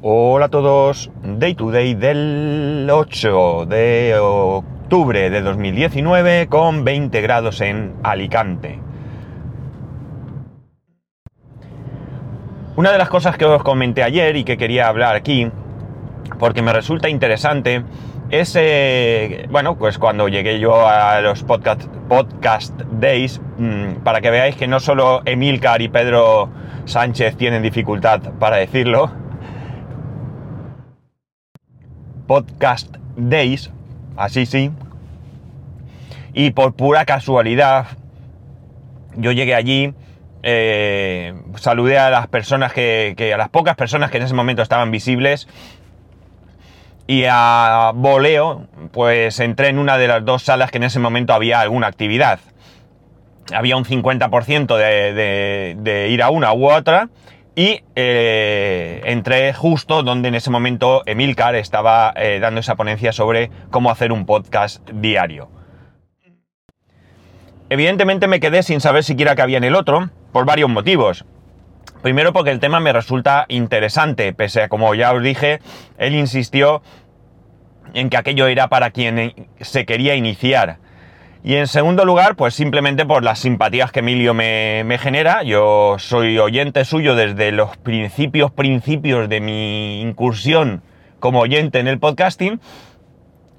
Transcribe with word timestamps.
Hola 0.00 0.44
a 0.44 0.48
todos, 0.48 1.10
Day 1.24 1.56
to 1.56 1.72
Day 1.72 1.94
del 1.94 2.88
8 2.88 3.66
de 3.66 4.16
octubre 4.16 5.28
de 5.28 5.42
2019 5.42 6.46
con 6.46 6.84
20 6.84 7.20
grados 7.20 7.60
en 7.60 7.94
Alicante. 8.04 8.78
Una 12.76 12.92
de 12.92 12.98
las 12.98 13.08
cosas 13.08 13.36
que 13.36 13.44
os 13.44 13.64
comenté 13.64 14.04
ayer 14.04 14.36
y 14.36 14.44
que 14.44 14.56
quería 14.56 14.86
hablar 14.86 15.16
aquí, 15.16 15.50
porque 16.38 16.62
me 16.62 16.72
resulta 16.72 17.08
interesante, 17.08 17.82
es, 18.30 18.54
eh, 18.56 19.48
bueno, 19.50 19.76
pues 19.78 19.98
cuando 19.98 20.28
llegué 20.28 20.60
yo 20.60 20.86
a 20.86 21.20
los 21.22 21.42
podcast, 21.42 21.84
podcast 22.08 22.72
days, 23.00 23.40
mmm, 23.58 23.94
para 24.04 24.20
que 24.20 24.30
veáis 24.30 24.54
que 24.54 24.68
no 24.68 24.78
solo 24.78 25.22
Emilcar 25.24 25.82
y 25.82 25.88
Pedro 25.88 26.50
Sánchez 26.84 27.36
tienen 27.36 27.62
dificultad 27.64 28.20
para 28.38 28.58
decirlo, 28.58 29.10
Podcast 32.28 32.94
Days, 33.16 33.70
así 34.16 34.44
sí. 34.44 34.70
Y 36.34 36.50
por 36.50 36.74
pura 36.74 37.06
casualidad, 37.06 37.86
yo 39.16 39.32
llegué 39.32 39.54
allí, 39.54 39.94
eh, 40.42 41.32
saludé 41.56 41.98
a 41.98 42.10
las 42.10 42.28
personas 42.28 42.74
que, 42.74 43.32
a 43.34 43.38
las 43.38 43.48
pocas 43.48 43.76
personas 43.76 44.10
que 44.10 44.18
en 44.18 44.24
ese 44.24 44.34
momento 44.34 44.60
estaban 44.60 44.90
visibles. 44.90 45.48
Y 47.06 47.24
a 47.26 47.92
voleo, 47.94 48.66
pues 48.92 49.40
entré 49.40 49.68
en 49.68 49.78
una 49.78 49.96
de 49.96 50.08
las 50.08 50.22
dos 50.22 50.42
salas 50.42 50.70
que 50.70 50.76
en 50.76 50.84
ese 50.84 51.00
momento 51.00 51.32
había 51.32 51.60
alguna 51.60 51.86
actividad. 51.86 52.40
Había 53.54 53.78
un 53.78 53.86
50% 53.86 54.76
de, 54.76 55.14
de, 55.14 55.76
de 55.78 56.08
ir 56.10 56.22
a 56.22 56.28
una 56.28 56.52
u 56.52 56.70
otra 56.70 57.08
y 57.58 57.82
eh, 57.96 59.00
entré 59.06 59.52
justo 59.52 60.04
donde 60.04 60.28
en 60.28 60.36
ese 60.36 60.48
momento 60.48 61.02
Emilcar 61.06 61.56
estaba 61.56 62.12
eh, 62.14 62.38
dando 62.40 62.60
esa 62.60 62.76
ponencia 62.76 63.10
sobre 63.10 63.50
cómo 63.72 63.90
hacer 63.90 64.12
un 64.12 64.26
podcast 64.26 64.88
diario. 64.90 65.50
Evidentemente 67.68 68.28
me 68.28 68.38
quedé 68.38 68.62
sin 68.62 68.80
saber 68.80 69.02
siquiera 69.02 69.34
qué 69.34 69.42
había 69.42 69.58
en 69.58 69.64
el 69.64 69.74
otro, 69.74 70.08
por 70.30 70.46
varios 70.46 70.70
motivos. 70.70 71.24
Primero 72.00 72.32
porque 72.32 72.52
el 72.52 72.60
tema 72.60 72.78
me 72.78 72.92
resulta 72.92 73.44
interesante, 73.48 74.32
pese 74.32 74.62
a 74.62 74.68
como 74.68 74.94
ya 74.94 75.12
os 75.12 75.20
dije, 75.20 75.58
él 75.98 76.14
insistió 76.14 76.80
en 77.92 78.08
que 78.08 78.18
aquello 78.18 78.46
era 78.46 78.68
para 78.68 78.92
quien 78.92 79.48
se 79.60 79.84
quería 79.84 80.14
iniciar. 80.14 80.78
Y 81.44 81.54
en 81.54 81.68
segundo 81.68 82.04
lugar, 82.04 82.34
pues 82.34 82.54
simplemente 82.54 83.06
por 83.06 83.22
las 83.22 83.38
simpatías 83.38 83.92
que 83.92 84.00
Emilio 84.00 84.34
me, 84.34 84.98
genera. 85.00 85.42
Yo 85.44 85.96
soy 85.98 86.38
oyente 86.38 86.84
suyo 86.84 87.14
desde 87.14 87.52
los 87.52 87.76
principios, 87.76 88.50
principios 88.50 89.28
de 89.28 89.40
mi 89.40 90.00
incursión 90.00 90.82
como 91.20 91.40
oyente 91.40 91.78
en 91.78 91.86
el 91.86 91.98
podcasting. 92.00 92.60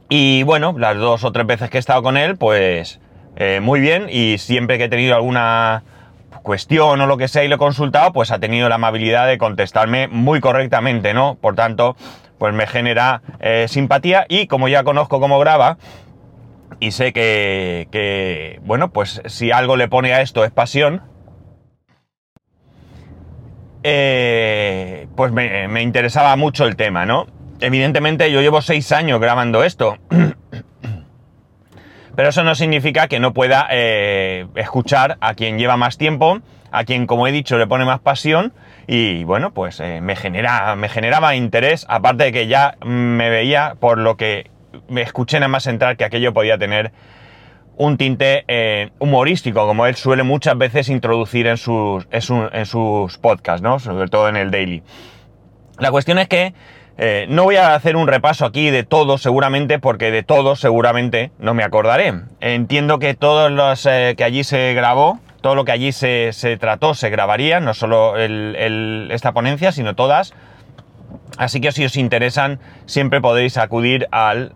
Y 0.09 0.43
bueno, 0.43 0.75
las 0.77 0.97
dos 0.97 1.23
o 1.23 1.31
tres 1.31 1.47
veces 1.47 1.69
que 1.69 1.77
he 1.77 1.79
estado 1.79 2.03
con 2.03 2.17
él, 2.17 2.35
pues 2.35 2.99
eh, 3.37 3.59
muy 3.61 3.79
bien. 3.79 4.07
Y 4.09 4.39
siempre 4.39 4.77
que 4.77 4.85
he 4.85 4.89
tenido 4.89 5.15
alguna 5.15 5.83
cuestión 6.43 6.99
o 6.99 7.07
lo 7.07 7.17
que 7.17 7.27
sea 7.27 7.43
y 7.43 7.47
lo 7.47 7.55
he 7.55 7.59
consultado, 7.59 8.11
pues 8.11 8.31
ha 8.31 8.39
tenido 8.39 8.67
la 8.67 8.75
amabilidad 8.75 9.27
de 9.27 9.37
contestarme 9.37 10.07
muy 10.09 10.41
correctamente, 10.41 11.13
¿no? 11.13 11.35
Por 11.35 11.55
tanto, 11.55 11.95
pues 12.37 12.53
me 12.53 12.67
genera 12.67 13.21
eh, 13.39 13.67
simpatía. 13.69 14.25
Y 14.27 14.47
como 14.47 14.67
ya 14.67 14.83
conozco 14.83 15.19
cómo 15.19 15.39
graba, 15.39 15.77
y 16.79 16.91
sé 16.91 17.13
que, 17.13 17.87
que, 17.91 18.59
bueno, 18.63 18.91
pues 18.91 19.21
si 19.25 19.51
algo 19.51 19.75
le 19.75 19.87
pone 19.87 20.13
a 20.13 20.21
esto 20.21 20.45
es 20.45 20.51
pasión, 20.51 21.01
eh, 23.83 25.07
pues 25.15 25.31
me, 25.31 25.67
me, 25.67 25.81
interesaba 25.81 26.35
mucho 26.35 26.65
el 26.65 26.75
tema, 26.75 27.05
¿no? 27.05 27.27
Evidentemente 27.61 28.31
yo 28.31 28.41
llevo 28.41 28.61
seis 28.61 28.91
años 28.91 29.19
grabando 29.19 29.63
esto, 29.63 29.97
pero 32.15 32.29
eso 32.29 32.43
no 32.43 32.55
significa 32.55 33.07
que 33.07 33.19
no 33.19 33.33
pueda 33.33 33.67
eh, 33.71 34.47
escuchar 34.55 35.17
a 35.21 35.33
quien 35.33 35.57
lleva 35.57 35.77
más 35.77 35.97
tiempo, 35.97 36.41
a 36.71 36.83
quien, 36.83 37.07
como 37.07 37.27
he 37.27 37.31
dicho, 37.31 37.57
le 37.57 37.67
pone 37.67 37.85
más 37.85 37.99
pasión 37.99 38.53
y 38.87 39.23
bueno, 39.23 39.53
pues 39.53 39.79
eh, 39.79 40.01
me, 40.01 40.15
genera, 40.15 40.75
me 40.75 40.89
generaba 40.89 41.35
interés, 41.35 41.85
aparte 41.89 42.25
de 42.25 42.31
que 42.31 42.47
ya 42.47 42.75
me 42.83 43.29
veía 43.29 43.75
por 43.79 43.97
lo 43.97 44.17
que 44.17 44.49
me 44.89 45.01
escuché 45.01 45.39
nada 45.39 45.47
más 45.47 45.67
entrar 45.67 45.97
que 45.97 46.03
aquello 46.03 46.33
podía 46.33 46.57
tener 46.57 46.91
un 47.77 47.95
tinte 47.95 48.43
eh, 48.49 48.89
humorístico, 48.99 49.65
como 49.65 49.85
él 49.85 49.95
suele 49.95 50.23
muchas 50.23 50.57
veces 50.57 50.89
introducir 50.89 51.47
en 51.47 51.55
sus, 51.55 52.07
en, 52.11 52.21
su, 52.21 52.49
en 52.51 52.65
sus 52.65 53.17
podcasts, 53.17 53.61
¿no? 53.61 53.79
Sobre 53.79 54.09
todo 54.09 54.27
en 54.27 54.35
el 54.35 54.51
daily. 54.51 54.83
La 55.77 55.89
cuestión 55.89 56.19
es 56.19 56.27
que 56.27 56.53
eh, 56.97 57.25
no 57.29 57.45
voy 57.45 57.55
a 57.55 57.75
hacer 57.75 57.95
un 57.95 58.09
repaso 58.09 58.45
aquí 58.45 58.69
de 58.69 58.83
todo, 58.83 59.17
seguramente, 59.17 59.79
porque 59.79 60.11
de 60.11 60.23
todo 60.23 60.57
seguramente 60.57 61.31
no 61.39 61.53
me 61.53 61.63
acordaré. 61.63 62.13
Entiendo 62.41 62.99
que 62.99 63.13
todos 63.13 63.49
los 63.49 63.85
eh, 63.85 64.15
que 64.17 64.25
allí 64.25 64.43
se 64.43 64.73
grabó, 64.73 65.19
todo 65.39 65.55
lo 65.55 65.63
que 65.63 65.71
allí 65.71 65.93
se, 65.93 66.33
se 66.33 66.57
trató, 66.57 66.95
se 66.95 67.09
grabaría, 67.09 67.61
no 67.61 67.73
solo 67.73 68.17
esta 68.17 69.31
ponencia, 69.31 69.71
sino 69.71 69.95
todas. 69.95 70.33
Así 71.39 71.61
que 71.61 71.71
si 71.71 71.85
os 71.85 71.95
interesan, 71.95 72.59
siempre 72.85 73.21
podéis 73.21 73.57
acudir 73.57 74.09
al, 74.11 74.51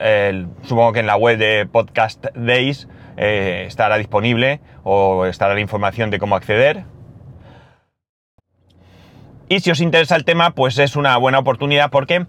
supongo 0.63 0.91
que 0.91 0.99
en 0.99 1.07
la 1.07 1.15
web 1.15 1.37
de 1.37 1.65
Podcast 1.65 2.25
Days 2.35 2.89
eh, 3.15 3.63
estará 3.65 3.97
disponible 3.97 4.59
o 4.83 5.25
estará 5.25 5.53
la 5.53 5.61
información 5.61 6.09
de 6.09 6.19
cómo 6.19 6.35
acceder. 6.35 6.83
Y 9.47 9.61
si 9.61 9.71
os 9.71 9.79
interesa 9.79 10.17
el 10.17 10.25
tema, 10.25 10.55
pues 10.55 10.77
es 10.77 10.97
una 10.97 11.15
buena 11.15 11.39
oportunidad 11.39 11.89
porque 11.89 12.25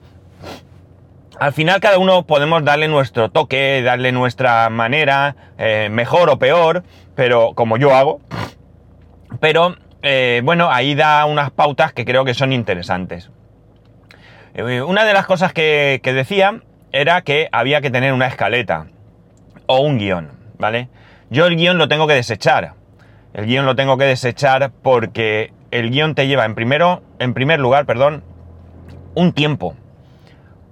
al 1.40 1.52
final 1.52 1.80
cada 1.80 1.98
uno 1.98 2.24
podemos 2.24 2.64
darle 2.64 2.86
nuestro 2.86 3.32
toque, 3.32 3.82
darle 3.82 4.12
nuestra 4.12 4.70
manera, 4.70 5.34
eh, 5.58 5.88
mejor 5.90 6.30
o 6.30 6.38
peor, 6.38 6.84
pero 7.16 7.54
como 7.56 7.76
yo 7.76 7.92
hago. 7.92 8.20
Pero 9.40 9.74
eh, 10.02 10.42
bueno, 10.44 10.70
ahí 10.70 10.94
da 10.94 11.26
unas 11.26 11.50
pautas 11.50 11.92
que 11.92 12.04
creo 12.04 12.24
que 12.24 12.34
son 12.34 12.52
interesantes. 12.52 13.32
Una 14.56 15.04
de 15.04 15.12
las 15.12 15.26
cosas 15.26 15.52
que, 15.52 16.00
que, 16.02 16.12
decía 16.12 16.60
era 16.92 17.22
que 17.22 17.48
había 17.50 17.80
que 17.80 17.90
tener 17.90 18.12
una 18.12 18.28
escaleta 18.28 18.86
o 19.66 19.80
un 19.80 19.98
guion, 19.98 20.30
¿vale? 20.58 20.88
Yo 21.28 21.46
el 21.46 21.56
guion 21.56 21.76
lo 21.76 21.88
tengo 21.88 22.06
que 22.06 22.14
desechar. 22.14 22.74
El 23.32 23.46
guion 23.46 23.66
lo 23.66 23.74
tengo 23.74 23.98
que 23.98 24.04
desechar 24.04 24.70
porque 24.82 25.52
el 25.72 25.90
guion 25.90 26.14
te 26.14 26.28
lleva 26.28 26.44
en 26.44 26.54
primero, 26.54 27.02
en 27.18 27.34
primer 27.34 27.58
lugar, 27.58 27.84
perdón, 27.84 28.22
un 29.14 29.32
tiempo. 29.32 29.74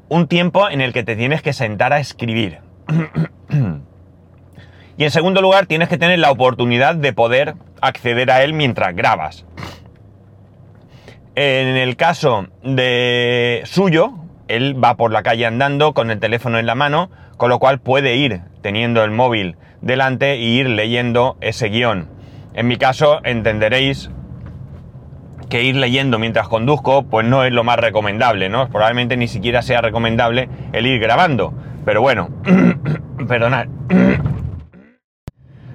Un 0.08 0.28
tiempo 0.28 0.70
en 0.70 0.80
el 0.80 0.92
que 0.92 1.02
te 1.02 1.16
tienes 1.16 1.42
que 1.42 1.52
sentar 1.52 1.92
a 1.92 1.98
escribir. 1.98 2.60
y 4.96 5.04
en 5.04 5.10
segundo 5.10 5.42
lugar, 5.42 5.66
tienes 5.66 5.88
que 5.88 5.98
tener 5.98 6.20
la 6.20 6.30
oportunidad 6.30 6.94
de 6.94 7.12
poder 7.12 7.54
acceder 7.80 8.30
a 8.30 8.44
él 8.44 8.52
mientras 8.52 8.94
grabas. 8.94 9.44
En 11.34 11.76
el 11.76 11.96
caso 11.96 12.48
de 12.62 13.62
suyo, 13.64 14.12
él 14.48 14.76
va 14.82 14.96
por 14.96 15.12
la 15.12 15.22
calle 15.22 15.46
andando 15.46 15.94
con 15.94 16.10
el 16.10 16.20
teléfono 16.20 16.58
en 16.58 16.66
la 16.66 16.74
mano, 16.74 17.10
con 17.38 17.48
lo 17.48 17.58
cual 17.58 17.80
puede 17.80 18.16
ir 18.16 18.42
teniendo 18.60 19.02
el 19.02 19.12
móvil 19.12 19.56
delante 19.80 20.36
y 20.36 20.58
ir 20.60 20.68
leyendo 20.68 21.38
ese 21.40 21.70
guion. 21.70 22.08
En 22.52 22.68
mi 22.68 22.76
caso, 22.76 23.20
entenderéis 23.24 24.10
que 25.48 25.62
ir 25.62 25.76
leyendo 25.76 26.18
mientras 26.18 26.48
conduzco, 26.48 27.04
pues 27.04 27.26
no 27.26 27.44
es 27.44 27.52
lo 27.52 27.64
más 27.64 27.78
recomendable, 27.78 28.50
¿no? 28.50 28.68
Probablemente 28.68 29.16
ni 29.16 29.26
siquiera 29.26 29.62
sea 29.62 29.80
recomendable 29.80 30.50
el 30.74 30.86
ir 30.86 31.00
grabando. 31.00 31.54
Pero 31.86 32.02
bueno, 32.02 32.28
perdonad. 33.28 33.68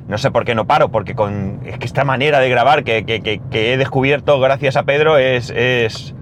No 0.07 0.18
sé 0.18 0.31
por 0.31 0.45
qué 0.45 0.56
no 0.56 0.66
paro, 0.66 0.90
porque 0.90 1.16
con 1.16 1.62
es 1.66 1.78
que 1.78 1.85
esta 1.85 2.06
manera 2.06 2.40
de 2.40 2.50
grabar 2.50 2.84
que, 2.84 3.41
he 3.51 3.78
descubierto 3.78 4.40
gracias 4.40 4.78
a 4.78 4.84
Pedro 4.84 5.18
es, 5.18 5.50
es 5.50 6.16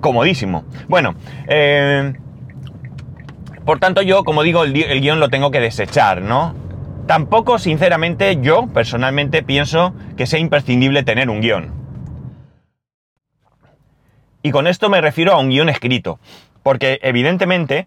comodísimo. 0.00 0.64
Bueno, 0.88 1.14
eh, 1.48 2.12
por 3.64 3.78
tanto 3.78 4.02
yo, 4.02 4.22
como 4.22 4.42
digo, 4.42 4.64
el, 4.64 4.76
el, 4.76 5.00
guion 5.00 5.18
lo 5.18 5.30
tengo 5.30 5.50
que 5.50 5.60
desechar, 5.60 6.20
¿no? 6.20 6.54
Tampoco, 7.06 7.58
sinceramente, 7.58 8.38
yo 8.42 8.66
personalmente 8.66 9.42
pienso 9.42 9.94
que 10.16 10.26
sea 10.26 10.38
imprescindible 10.38 11.02
tener 11.02 11.30
un 11.30 11.40
guion. 11.40 11.72
Y 14.42 14.50
con 14.50 14.66
esto 14.66 14.88
me 14.88 15.00
refiero 15.00 15.32
a 15.32 15.38
un 15.38 15.48
guion 15.48 15.68
escrito, 15.68 16.20
porque 16.62 17.00
evidentemente 17.02 17.86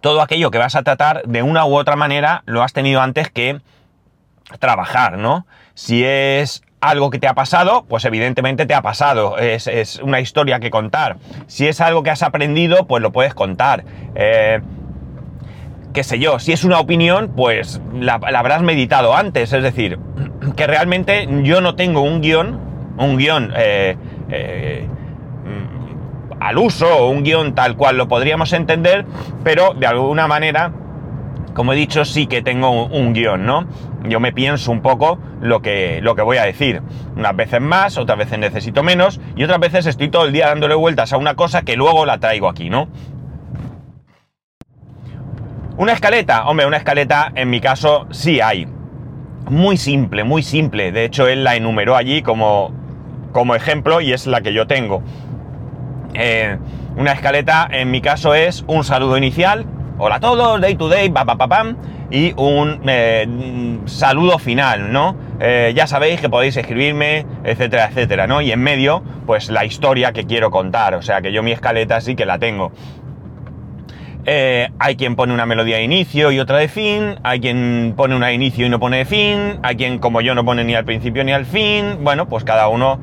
todo 0.00 0.20
aquello 0.20 0.50
que 0.50 0.58
vas 0.58 0.76
a 0.76 0.82
tratar 0.82 1.22
de 1.24 1.42
una 1.42 1.64
u 1.64 1.76
otra 1.76 1.96
manera 1.96 2.42
lo 2.46 2.62
has 2.62 2.72
tenido 2.72 3.00
antes 3.00 3.30
que 3.30 3.60
trabajar, 4.58 5.18
¿no? 5.18 5.46
Si 5.74 6.04
es 6.04 6.62
algo 6.80 7.10
que 7.10 7.18
te 7.18 7.28
ha 7.28 7.34
pasado, 7.34 7.84
pues 7.88 8.04
evidentemente 8.04 8.66
te 8.66 8.74
ha 8.74 8.82
pasado, 8.82 9.38
es, 9.38 10.00
una 10.02 10.20
historia 10.20 10.60
que 10.60 10.70
contar. 10.70 11.16
Si 11.46 11.66
es 11.68 11.80
algo 11.80 12.02
que 12.02 12.10
has 12.10 12.22
aprendido, 12.22 12.86
pues 12.86 13.02
lo 13.02 13.12
puedes 13.12 13.34
contar. 13.34 13.84
Eh, 14.14 14.60
qué 15.92 16.02
sé 16.02 16.18
yo, 16.18 16.38
si 16.38 16.52
es 16.52 16.64
una 16.64 16.80
opinión, 16.80 17.32
pues 17.36 17.80
la, 17.92 18.14
habrás 18.14 18.62
meditado 18.62 19.14
antes, 19.14 19.52
es 19.52 19.62
decir, 19.62 19.98
que 20.56 20.66
realmente 20.66 21.28
yo 21.42 21.60
no 21.60 21.74
tengo 21.74 22.02
un 22.02 22.20
guion, 22.20 22.58
un 22.96 23.16
guion 23.16 23.52
eh, 23.56 23.96
eh, 24.30 24.88
al 26.40 26.56
uso 26.58 27.06
un 27.06 27.22
guion 27.22 27.54
tal 27.54 27.76
cual 27.76 27.96
lo 27.96 28.08
podríamos 28.08 28.52
entender, 28.52 29.04
pero 29.44 29.74
de 29.74 29.86
alguna 29.86 30.26
manera, 30.26 30.72
como 31.54 31.72
he 31.72 31.76
dicho, 31.76 32.04
sí 32.04 32.26
que 32.26 32.42
tengo 32.42 32.86
un, 32.86 33.12
guion, 33.12 33.44
¿no? 33.44 33.66
Yo 34.04 34.20
me 34.20 34.32
pienso 34.32 34.70
un 34.70 34.82
poco 34.82 35.18
lo 35.40 35.62
que, 35.62 36.00
lo 36.02 36.14
que 36.14 36.22
voy 36.22 36.36
a 36.36 36.44
decir. 36.44 36.82
Unas 37.16 37.34
veces 37.36 37.60
más, 37.60 37.98
otras 37.98 38.18
veces 38.18 38.38
necesito 38.38 38.82
menos 38.82 39.20
y 39.36 39.44
otras 39.44 39.60
veces 39.60 39.86
estoy 39.86 40.08
todo 40.08 40.24
el 40.26 40.32
día 40.32 40.48
dándole 40.48 40.74
vueltas 40.74 41.12
a 41.12 41.16
una 41.16 41.34
cosa 41.34 41.62
que 41.62 41.76
luego 41.76 42.06
la 42.06 42.18
traigo 42.18 42.48
aquí, 42.48 42.70
¿no? 42.70 42.88
Una 45.76 45.92
escaleta, 45.92 46.44
hombre, 46.46 46.66
una 46.66 46.76
escaleta 46.76 47.32
en 47.34 47.48
mi 47.48 47.60
caso 47.60 48.06
sí 48.10 48.40
hay. 48.40 48.68
Muy 49.48 49.76
simple, 49.76 50.24
muy 50.24 50.42
simple. 50.42 50.92
De 50.92 51.04
hecho, 51.04 51.26
él 51.26 51.42
la 51.42 51.56
enumeró 51.56 51.96
allí 51.96 52.22
como, 52.22 52.70
como 53.32 53.54
ejemplo 53.54 54.00
y 54.00 54.12
es 54.12 54.26
la 54.26 54.42
que 54.42 54.52
yo 54.52 54.66
tengo. 54.66 55.02
Eh, 56.14 56.58
una 56.96 57.12
escaleta 57.12 57.68
en 57.70 57.90
mi 57.90 58.00
caso 58.00 58.34
es 58.34 58.64
un 58.66 58.84
saludo 58.84 59.16
inicial, 59.16 59.64
hola 60.02 60.14
a 60.14 60.20
todos, 60.20 60.58
day 60.62 60.76
to 60.76 60.88
day, 60.88 61.10
pa, 61.10 61.26
pa, 61.26 61.36
pa, 61.36 61.46
pam, 61.46 61.76
y 62.10 62.32
un 62.38 62.80
eh, 62.86 63.78
saludo 63.84 64.38
final, 64.38 64.90
¿no? 64.90 65.14
Eh, 65.38 65.74
ya 65.76 65.86
sabéis 65.86 66.22
que 66.22 66.30
podéis 66.30 66.56
escribirme, 66.56 67.26
etcétera, 67.44 67.88
etcétera, 67.90 68.26
¿no? 68.26 68.40
Y 68.40 68.50
en 68.50 68.60
medio, 68.60 69.02
pues 69.26 69.50
la 69.50 69.66
historia 69.66 70.12
que 70.12 70.24
quiero 70.24 70.50
contar, 70.50 70.94
o 70.94 71.02
sea 71.02 71.20
que 71.20 71.32
yo 71.32 71.42
mi 71.42 71.52
escaleta 71.52 72.00
sí 72.00 72.16
que 72.16 72.24
la 72.24 72.38
tengo. 72.38 72.72
Eh, 74.24 74.70
hay 74.78 74.96
quien 74.96 75.16
pone 75.16 75.34
una 75.34 75.44
melodía 75.44 75.76
de 75.76 75.82
inicio 75.82 76.32
y 76.32 76.40
otra 76.40 76.56
de 76.56 76.68
fin, 76.68 77.16
hay 77.22 77.40
quien 77.40 77.92
pone 77.94 78.16
una 78.16 78.28
de 78.28 78.34
inicio 78.34 78.64
y 78.64 78.70
no 78.70 78.80
pone 78.80 78.98
de 78.98 79.04
fin, 79.04 79.60
hay 79.62 79.76
quien 79.76 79.98
como 79.98 80.22
yo 80.22 80.34
no 80.34 80.46
pone 80.46 80.64
ni 80.64 80.74
al 80.74 80.86
principio 80.86 81.24
ni 81.24 81.32
al 81.32 81.44
fin, 81.44 81.98
bueno, 82.00 82.26
pues 82.26 82.44
cada 82.44 82.68
uno 82.68 82.98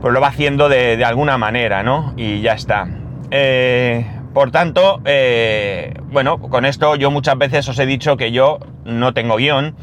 pues 0.00 0.14
lo 0.14 0.20
va 0.20 0.28
haciendo 0.28 0.68
de, 0.68 0.96
de 0.96 1.04
alguna 1.04 1.36
manera, 1.36 1.82
¿no? 1.82 2.14
Y 2.16 2.42
ya 2.42 2.52
está. 2.52 2.86
Eh, 3.32 4.06
por 4.34 4.50
tanto, 4.50 5.00
eh, 5.04 5.94
bueno, 6.10 6.38
con 6.38 6.66
esto 6.66 6.96
yo 6.96 7.10
muchas 7.12 7.38
veces 7.38 7.68
os 7.68 7.78
he 7.78 7.86
dicho 7.86 8.16
que 8.16 8.32
yo 8.32 8.58
no 8.84 9.14
tengo 9.14 9.36
guion, 9.36 9.76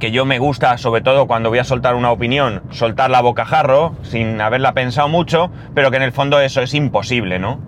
que 0.00 0.10
yo 0.10 0.24
me 0.24 0.38
gusta, 0.38 0.78
sobre 0.78 1.02
todo 1.02 1.26
cuando 1.26 1.50
voy 1.50 1.58
a 1.58 1.64
soltar 1.64 1.94
una 1.94 2.10
opinión, 2.10 2.62
soltar 2.70 3.10
la 3.10 3.20
bocajarro 3.20 3.94
sin 4.02 4.40
haberla 4.40 4.72
pensado 4.72 5.08
mucho, 5.08 5.52
pero 5.74 5.90
que 5.90 5.98
en 5.98 6.02
el 6.02 6.12
fondo 6.12 6.40
eso 6.40 6.62
es 6.62 6.72
imposible, 6.72 7.38
¿no? 7.38 7.60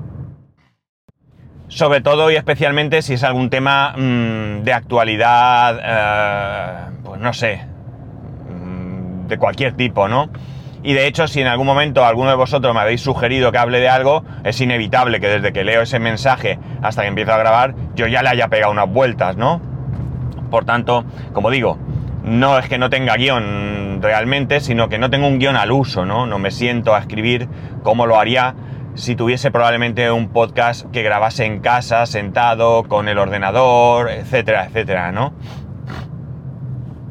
Sobre 1.68 2.00
todo 2.00 2.30
y 2.30 2.36
especialmente 2.36 3.02
si 3.02 3.14
es 3.14 3.22
algún 3.22 3.50
tema 3.50 3.94
mmm, 3.96 4.62
de 4.62 4.72
actualidad, 4.72 5.80
eh, 5.84 6.96
pues 7.04 7.20
no 7.20 7.32
sé, 7.34 7.60
mmm, 8.48 9.28
de 9.28 9.38
cualquier 9.38 9.74
tipo, 9.74 10.08
¿no? 10.08 10.30
Y 10.84 10.92
de 10.92 11.06
hecho, 11.06 11.26
si 11.26 11.40
en 11.40 11.46
algún 11.46 11.66
momento 11.66 12.04
alguno 12.04 12.28
de 12.28 12.36
vosotros 12.36 12.74
me 12.74 12.80
habéis 12.80 13.00
sugerido 13.00 13.50
que 13.50 13.56
hable 13.56 13.80
de 13.80 13.88
algo, 13.88 14.22
es 14.44 14.60
inevitable 14.60 15.18
que 15.18 15.28
desde 15.28 15.50
que 15.50 15.64
leo 15.64 15.80
ese 15.80 15.98
mensaje 15.98 16.58
hasta 16.82 17.00
que 17.00 17.08
empiezo 17.08 17.32
a 17.32 17.38
grabar, 17.38 17.74
yo 17.94 18.06
ya 18.06 18.22
le 18.22 18.28
haya 18.28 18.48
pegado 18.48 18.70
unas 18.70 18.90
vueltas, 18.90 19.34
¿no? 19.38 19.62
Por 20.50 20.66
tanto, 20.66 21.06
como 21.32 21.50
digo, 21.50 21.78
no 22.22 22.58
es 22.58 22.68
que 22.68 22.76
no 22.76 22.90
tenga 22.90 23.16
guion 23.16 24.00
realmente, 24.02 24.60
sino 24.60 24.90
que 24.90 24.98
no 24.98 25.08
tengo 25.08 25.26
un 25.26 25.38
guion 25.38 25.56
al 25.56 25.72
uso, 25.72 26.04
¿no? 26.04 26.26
No 26.26 26.38
me 26.38 26.50
siento 26.50 26.94
a 26.94 26.98
escribir 26.98 27.48
como 27.82 28.04
lo 28.04 28.20
haría 28.20 28.54
si 28.94 29.16
tuviese 29.16 29.50
probablemente 29.50 30.10
un 30.10 30.28
podcast 30.28 30.90
que 30.90 31.02
grabase 31.02 31.46
en 31.46 31.60
casa, 31.60 32.04
sentado, 32.04 32.84
con 32.84 33.08
el 33.08 33.16
ordenador, 33.18 34.10
etcétera, 34.10 34.66
etcétera, 34.66 35.12
¿no? 35.12 35.32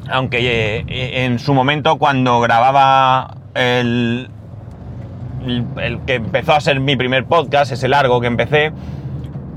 Aunque 0.08 0.38
eh, 0.86 1.24
en 1.24 1.40
su 1.40 1.54
momento 1.54 1.98
cuando 1.98 2.40
grababa 2.40 3.43
el, 3.54 4.28
el, 5.76 6.00
que 6.06 6.14
empezó 6.14 6.54
a 6.54 6.60
ser 6.60 6.80
mi 6.80 6.96
primer 6.96 7.24
podcast, 7.24 7.72
ese 7.72 7.88
largo 7.88 8.20
que 8.20 8.26
empecé, 8.26 8.72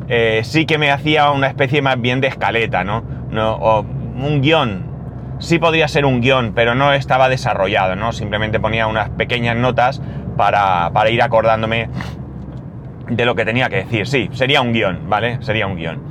eh, 0.07 0.41
sí 0.43 0.65
que 0.65 0.77
me 0.77 0.91
hacía 0.91 1.31
una 1.31 1.47
especie 1.47 1.81
más 1.81 1.99
bien 1.99 2.21
de 2.21 2.27
escaleta, 2.27 2.83
¿no? 2.83 3.03
no 3.29 3.55
o 3.55 3.81
un 3.81 4.41
guion. 4.41 4.85
Sí 5.39 5.59
podría 5.59 5.87
ser 5.87 6.05
un 6.05 6.21
guion, 6.21 6.53
pero 6.55 6.73
no 6.73 6.93
estaba 6.93 7.29
desarrollado, 7.29 7.95
¿no? 7.95 8.11
Simplemente 8.11 8.59
ponía 8.59 8.87
unas 8.87 9.09
pequeñas 9.09 9.55
notas 9.55 10.01
para, 10.35 10.89
para 10.93 11.11
ir 11.11 11.21
acordándome 11.21 11.89
de 13.07 13.25
lo 13.25 13.35
que 13.35 13.45
tenía 13.45 13.69
que 13.69 13.77
decir. 13.77 14.07
Sí, 14.07 14.29
sería 14.33 14.61
un 14.61 14.73
guion, 14.73 15.09
¿vale? 15.09 15.37
Sería 15.41 15.67
un 15.67 15.75
guion. 15.75 16.01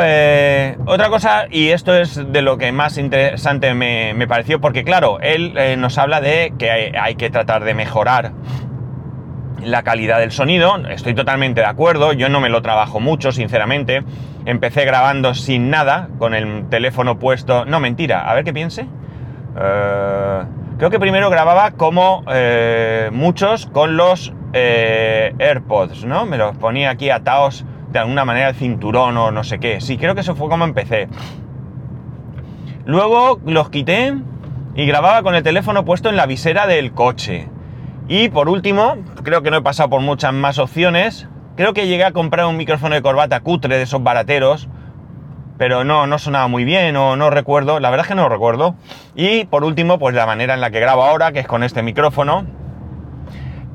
Eh, 0.00 0.76
otra 0.86 1.08
cosa, 1.10 1.46
y 1.50 1.68
esto 1.68 1.94
es 1.94 2.32
de 2.32 2.42
lo 2.42 2.56
que 2.56 2.72
más 2.72 2.96
interesante 2.96 3.74
me, 3.74 4.26
pareció, 4.26 4.60
porque 4.60 4.84
claro, 4.84 5.18
él 5.20 5.54
eh, 5.56 5.76
nos 5.76 5.98
habla 5.98 6.20
de 6.20 6.54
que 6.58 6.70
hay, 6.70 7.14
que 7.16 7.28
tratar 7.30 7.64
de 7.64 7.74
mejorar 7.74 8.32
la 9.62 9.82
calidad 9.82 10.18
del 10.18 10.32
sonido. 10.32 10.76
Estoy 10.88 11.14
totalmente 11.14 11.60
de 11.60 11.66
acuerdo, 11.66 12.12
yo 12.12 12.28
no 12.28 12.40
me 12.40 12.48
lo 12.48 12.62
trabajo 12.62 13.00
mucho, 13.00 13.32
sinceramente. 13.32 14.02
Empecé 14.46 14.84
grabando 14.84 15.34
sin 15.34 15.68
nada, 15.68 16.08
con 16.18 16.34
el 16.34 16.68
teléfono 16.68 17.18
puesto... 17.18 17.64
No, 17.64 17.78
mentira, 17.78 18.28
a 18.28 18.34
ver 18.34 18.44
qué 18.44 18.52
piense. 18.52 18.86
Eh, 19.60 20.42
creo 20.78 20.90
que 20.90 20.98
primero 20.98 21.28
grababa 21.28 21.72
como 21.72 22.24
muchos 23.12 23.66
con 23.66 23.96
los 23.96 24.32
AirPods, 24.54 26.06
¿no? 26.06 26.24
Me 26.24 26.38
los 26.38 26.56
ponía 26.56 26.90
aquí 26.90 27.10
atados 27.10 27.66
de 27.92 27.98
alguna 27.98 28.24
manera 28.24 28.48
el 28.48 28.54
cinturón 28.54 29.16
o 29.16 29.30
no 29.30 29.44
sé 29.44 29.58
qué. 29.58 29.80
Sí, 29.80 29.98
creo 29.98 30.14
que 30.14 30.22
eso 30.22 30.34
fue 30.34 30.48
como 30.48 30.64
empecé. 30.64 31.08
Luego 32.84 33.38
los 33.44 33.70
quité 33.70 34.14
y 34.74 34.86
grababa 34.86 35.22
con 35.22 35.34
el 35.34 35.42
teléfono 35.42 35.84
puesto 35.84 36.08
en 36.08 36.16
la 36.16 36.26
visera 36.26 36.66
del 36.66 36.92
coche. 36.92 37.48
Y 38.08 38.30
por 38.30 38.48
último, 38.48 38.96
creo 39.22 39.42
que 39.42 39.50
no 39.50 39.58
he 39.58 39.62
pasado 39.62 39.90
por 39.90 40.00
muchas 40.00 40.32
más 40.32 40.58
opciones. 40.58 41.28
Creo 41.56 41.74
que 41.74 41.86
llegué 41.86 42.04
a 42.04 42.12
comprar 42.12 42.46
un 42.46 42.56
micrófono 42.56 42.94
de 42.94 43.02
corbata 43.02 43.40
cutre 43.40 43.76
de 43.76 43.82
esos 43.82 44.02
barateros. 44.02 44.68
Pero 45.58 45.84
no, 45.84 46.06
no 46.06 46.18
sonaba 46.18 46.48
muy 46.48 46.64
bien 46.64 46.96
o 46.96 47.14
no 47.14 47.30
recuerdo. 47.30 47.78
La 47.78 47.90
verdad 47.90 48.06
es 48.06 48.08
que 48.08 48.14
no 48.14 48.22
lo 48.22 48.28
recuerdo. 48.30 48.74
Y 49.14 49.44
por 49.44 49.64
último, 49.64 49.98
pues 49.98 50.14
la 50.14 50.26
manera 50.26 50.54
en 50.54 50.60
la 50.60 50.70
que 50.70 50.80
grabo 50.80 51.04
ahora, 51.04 51.32
que 51.32 51.40
es 51.40 51.46
con 51.46 51.62
este 51.62 51.82
micrófono. 51.82 52.46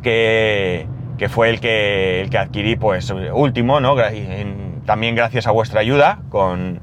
Que, 0.02 0.88
que 1.18 1.30
fue 1.30 1.50
el 1.50 1.60
que, 1.60 2.22
el 2.22 2.30
que 2.30 2.38
adquirí 2.38 2.76
pues 2.76 3.14
último, 3.34 3.80
¿no? 3.80 3.96
También 4.86 5.16
gracias 5.16 5.48
a 5.48 5.52
vuestra 5.52 5.82
ayuda 5.82 6.20
con, 6.30 6.80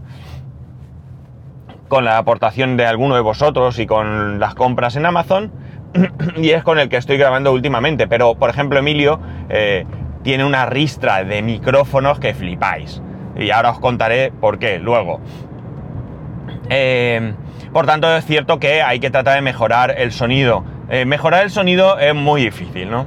con 1.89 2.05
la 2.05 2.19
aportación 2.19 2.77
de 2.77 2.87
alguno 2.87 3.15
de 3.15 3.21
vosotros 3.21 3.79
y 3.79 3.87
con 3.87 4.39
las 4.41 4.55
compras 4.55 4.97
en 4.97 5.07
Amazon 5.07 5.53
y 6.37 6.51
es 6.51 6.63
con 6.63 6.79
el 6.79 6.89
que 6.89 6.97
estoy 6.97 7.17
grabando 7.17 7.53
últimamente. 7.53 8.07
Pero, 8.07 8.35
por 8.35 8.51
ejemplo, 8.51 8.79
Emilio 8.79 9.21
eh, 9.49 9.87
tiene 10.23 10.45
una 10.45 10.67
ristra 10.67 11.25
de 11.25 11.43
micrófonos 11.43 12.19
que 12.19 12.35
flipáis. 12.35 13.01
Y 13.37 13.51
ahora 13.51 13.71
os 13.71 13.81
contaré 13.81 14.33
por 14.33 14.59
qué 14.59 14.79
luego. 14.79 15.21
Eh, 16.71 17.35
por 17.73 17.87
tanto, 17.87 18.15
es 18.17 18.25
cierto 18.25 18.59
que 18.59 18.83
hay 18.83 19.01
que 19.01 19.11
tratar 19.11 19.37
de 19.37 19.43
mejorar 19.43 19.95
el 19.97 20.13
sonido. 20.13 20.65
Eh, 20.89 21.05
mejorar 21.05 21.45
el 21.45 21.51
sonido 21.51 21.99
es 21.99 22.15
muy 22.15 22.43
difícil, 22.43 22.91
¿no? 22.91 23.07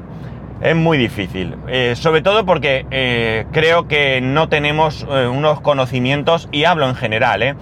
Es 0.59 0.75
muy 0.75 0.97
difícil, 0.97 1.55
eh, 1.67 1.93
sobre 1.95 2.23
todo 2.23 2.43
porque 2.43 2.87
eh, 2.89 3.45
creo 3.51 3.87
que 3.87 4.21
no 4.21 4.49
tenemos 4.49 5.05
eh, 5.07 5.27
unos 5.27 5.61
conocimientos, 5.61 6.49
y 6.51 6.63
hablo 6.63 6.89
en 6.89 6.95
general, 6.95 7.55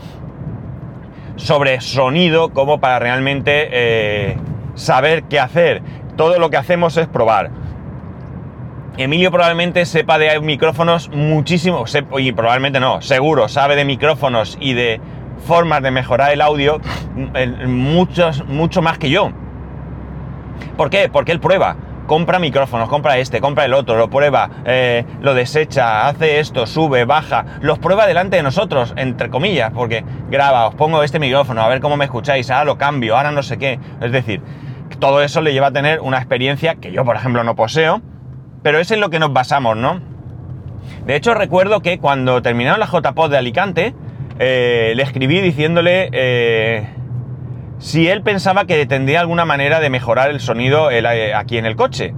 sobre 1.35 1.81
sonido 1.81 2.53
como 2.53 2.79
para 2.79 2.99
realmente 2.99 4.37
saber 4.75 5.23
qué 5.23 5.41
hacer. 5.41 5.81
Todo 6.15 6.39
lo 6.39 6.49
que 6.49 6.55
hacemos 6.55 6.95
es 6.95 7.07
probar. 7.07 7.51
Emilio 8.95 9.29
probablemente 9.29 9.85
sepa 9.85 10.17
de 10.17 10.39
micrófonos 10.39 11.09
muchísimo, 11.09 11.83
y 12.17 12.31
probablemente 12.31 12.79
no, 12.79 13.01
seguro, 13.01 13.49
sabe 13.49 13.75
de 13.75 13.83
micrófonos 13.83 14.57
y 14.61 14.73
de 14.73 15.01
formas 15.45 15.81
de 15.81 15.91
mejorar 15.91 16.31
el 16.31 16.39
audio 16.39 16.79
muchos, 17.67 18.45
mucho 18.47 18.81
más 18.81 18.97
que 18.97 19.09
yo. 19.09 19.31
¿Por 20.77 20.89
qué? 20.89 21.09
Porque 21.09 21.33
él 21.33 21.41
prueba 21.41 21.75
compra 22.05 22.39
micrófonos, 22.39 22.89
compra 22.89 23.17
este, 23.17 23.41
compra 23.41 23.65
el 23.65 23.73
otro, 23.73 23.95
lo 23.95 24.09
prueba, 24.09 24.49
eh, 24.65 25.05
lo 25.21 25.33
desecha, 25.33 26.07
hace 26.07 26.39
esto, 26.39 26.65
sube, 26.65 27.05
baja, 27.05 27.45
los 27.61 27.79
prueba 27.79 28.07
delante 28.07 28.37
de 28.37 28.43
nosotros, 28.43 28.93
entre 28.97 29.29
comillas, 29.29 29.71
porque 29.73 30.03
graba, 30.29 30.67
os 30.67 30.75
pongo 30.75 31.03
este 31.03 31.19
micrófono, 31.19 31.61
a 31.61 31.67
ver 31.67 31.79
cómo 31.81 31.97
me 31.97 32.05
escucháis, 32.05 32.49
ahora 32.49 32.65
lo 32.65 32.77
cambio, 32.77 33.17
ahora 33.17 33.31
no 33.31 33.43
sé 33.43 33.57
qué. 33.57 33.79
Es 34.01 34.11
decir, 34.11 34.41
todo 34.99 35.21
eso 35.21 35.41
le 35.41 35.53
lleva 35.53 35.67
a 35.67 35.71
tener 35.71 35.99
una 36.01 36.17
experiencia 36.17 36.75
que 36.75 36.91
yo, 36.91 37.03
por 37.05 37.15
ejemplo, 37.15 37.43
no 37.43 37.55
poseo, 37.55 38.01
pero 38.63 38.79
es 38.79 38.91
en 38.91 39.01
lo 39.01 39.09
que 39.09 39.19
nos 39.19 39.33
basamos, 39.33 39.77
¿no? 39.77 40.01
De 41.05 41.15
hecho, 41.15 41.33
recuerdo 41.33 41.81
que 41.81 41.99
cuando 41.99 42.41
terminaron 42.41 42.79
la 42.79 42.87
JPod 42.87 43.29
de 43.29 43.37
Alicante, 43.37 43.93
eh, 44.39 44.93
le 44.95 45.03
escribí 45.03 45.41
diciéndole... 45.41 46.09
Eh, 46.11 46.94
si 47.77 48.07
él 48.07 48.21
pensaba 48.21 48.65
que 48.65 48.85
tendría 48.85 49.19
alguna 49.19 49.45
manera 49.45 49.79
de 49.79 49.89
mejorar 49.89 50.29
el 50.29 50.39
sonido 50.39 50.89
aquí 51.35 51.57
en 51.57 51.65
el 51.65 51.75
coche. 51.75 52.13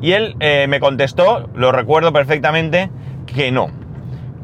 Y 0.00 0.12
él 0.12 0.36
eh, 0.40 0.66
me 0.68 0.80
contestó, 0.80 1.48
lo 1.54 1.72
recuerdo 1.72 2.12
perfectamente, 2.12 2.90
que 3.26 3.50
no. 3.52 3.70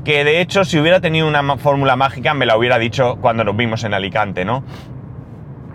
Que 0.05 0.25
de 0.25 0.41
hecho 0.41 0.65
si 0.65 0.79
hubiera 0.79 1.01
tenido 1.01 1.29
una 1.29 1.57
fórmula 1.59 1.97
mágica 1.97 2.33
me 2.33 2.47
la 2.47 2.57
hubiera 2.57 2.79
dicho 2.79 3.19
cuando 3.21 3.45
nos 3.45 3.57
vimos 3.57 3.85
en 3.85 3.93
Alicante, 3.95 4.45
¿no? 4.45 4.65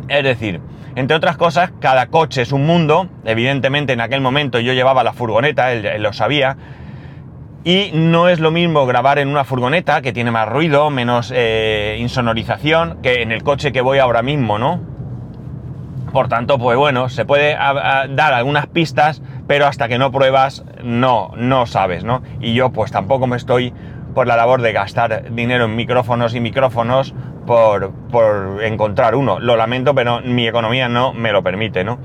Es 0.07 0.23
decir, 0.23 0.61
Entre 0.95 1.15
otras 1.15 1.35
cosas, 1.35 1.73
cada 1.81 2.07
coche 2.07 2.41
es 2.41 2.53
un 2.53 2.65
mundo. 2.65 3.09
Evidentemente, 3.25 3.91
en 3.91 3.99
aquel 3.99 4.21
momento 4.21 4.61
yo 4.61 4.71
llevaba 4.71 5.03
la 5.03 5.11
furgoneta, 5.11 5.73
él 5.73 6.01
lo 6.01 6.13
sabía. 6.13 6.55
Y 7.67 7.89
no 7.95 8.29
es 8.29 8.39
lo 8.39 8.51
mismo 8.51 8.85
grabar 8.85 9.17
en 9.17 9.27
una 9.27 9.43
furgoneta 9.43 10.03
que 10.03 10.13
tiene 10.13 10.29
más 10.29 10.47
ruido, 10.47 10.91
menos 10.91 11.33
eh, 11.35 11.97
insonorización, 11.99 12.99
que 13.01 13.23
en 13.23 13.31
el 13.31 13.41
coche 13.41 13.71
que 13.71 13.81
voy 13.81 13.97
ahora 13.97 14.21
mismo, 14.21 14.59
¿no? 14.59 14.81
Por 16.13 16.27
tanto, 16.27 16.59
pues 16.59 16.77
bueno, 16.77 17.09
se 17.09 17.25
puede 17.25 17.55
dar 17.55 18.33
algunas 18.33 18.67
pistas, 18.67 19.23
pero 19.47 19.65
hasta 19.65 19.87
que 19.87 19.97
no 19.97 20.11
pruebas, 20.11 20.63
no, 20.83 21.31
no 21.37 21.65
sabes, 21.65 22.03
¿no? 22.03 22.21
Y 22.39 22.53
yo 22.53 22.69
pues 22.69 22.91
tampoco 22.91 23.25
me 23.25 23.35
estoy 23.35 23.73
por 24.13 24.27
la 24.27 24.37
labor 24.37 24.61
de 24.61 24.71
gastar 24.71 25.33
dinero 25.33 25.65
en 25.65 25.75
micrófonos 25.75 26.35
y 26.35 26.39
micrófonos 26.41 27.15
por, 27.47 27.91
por 28.11 28.63
encontrar 28.63 29.15
uno. 29.15 29.39
Lo 29.39 29.55
lamento, 29.55 29.95
pero 29.95 30.21
mi 30.21 30.47
economía 30.47 30.87
no 30.87 31.13
me 31.13 31.31
lo 31.31 31.41
permite, 31.41 31.83
¿no? 31.83 31.97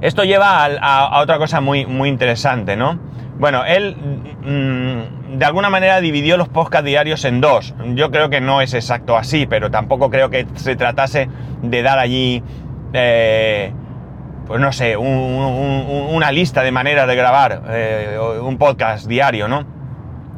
Esto 0.00 0.24
lleva 0.24 0.64
a, 0.64 1.06
a 1.06 1.20
otra 1.20 1.38
cosa 1.38 1.60
muy, 1.60 1.86
muy 1.86 2.08
interesante, 2.08 2.76
¿no? 2.76 3.07
Bueno, 3.38 3.64
él 3.64 3.94
mm, 3.96 5.38
de 5.38 5.44
alguna 5.44 5.70
manera 5.70 6.00
dividió 6.00 6.36
los 6.36 6.48
podcast 6.48 6.84
diarios 6.84 7.24
en 7.24 7.40
dos. 7.40 7.74
Yo 7.94 8.10
creo 8.10 8.30
que 8.30 8.40
no 8.40 8.60
es 8.60 8.74
exacto 8.74 9.16
así, 9.16 9.46
pero 9.46 9.70
tampoco 9.70 10.10
creo 10.10 10.28
que 10.30 10.46
se 10.56 10.74
tratase 10.76 11.28
de 11.62 11.82
dar 11.82 11.98
allí, 11.98 12.42
eh, 12.92 13.72
pues 14.46 14.60
no 14.60 14.72
sé, 14.72 14.96
un- 14.96 15.06
un- 15.06 16.14
una 16.14 16.32
lista 16.32 16.62
de 16.62 16.72
maneras 16.72 17.06
de 17.06 17.14
grabar 17.14 17.62
eh, 17.68 18.18
un 18.42 18.58
podcast 18.58 19.06
diario, 19.06 19.46
¿no? 19.46 19.64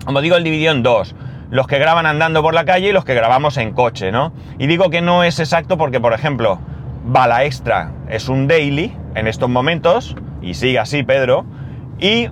Como 0.05 0.21
digo, 0.21 0.37
él 0.37 0.45
dividió 0.45 0.71
en 0.73 0.83
dos. 0.83 1.15
Los 1.51 1.67
que 1.67 1.79
graban 1.79 2.07
andando 2.07 2.43
por 2.43 2.55
la 2.55 2.65
calle 2.65 2.89
y 2.91 2.93
los 2.93 3.05
que 3.05 3.15
grabamos 3.15 3.57
en 3.57 3.73
coche, 3.73 4.13
¿no? 4.13 4.33
Y 4.59 4.67
digo 4.67 4.91
que 4.91 5.01
no 5.01 5.25
es 5.25 5.41
exacto 5.41 5.79
porque, 5.79 6.01
por 6.01 6.13
ejemplo, 6.13 6.59
Bala 7.05 7.45
Extra 7.45 7.93
es 8.09 8.29
un 8.29 8.47
daily 8.47 8.95
en 9.15 9.27
estos 9.27 9.49
momentos, 9.49 10.17
y 10.43 10.55
sigue 10.55 10.79
así 10.79 11.03
Pedro, 11.03 11.45
y 11.99 12.29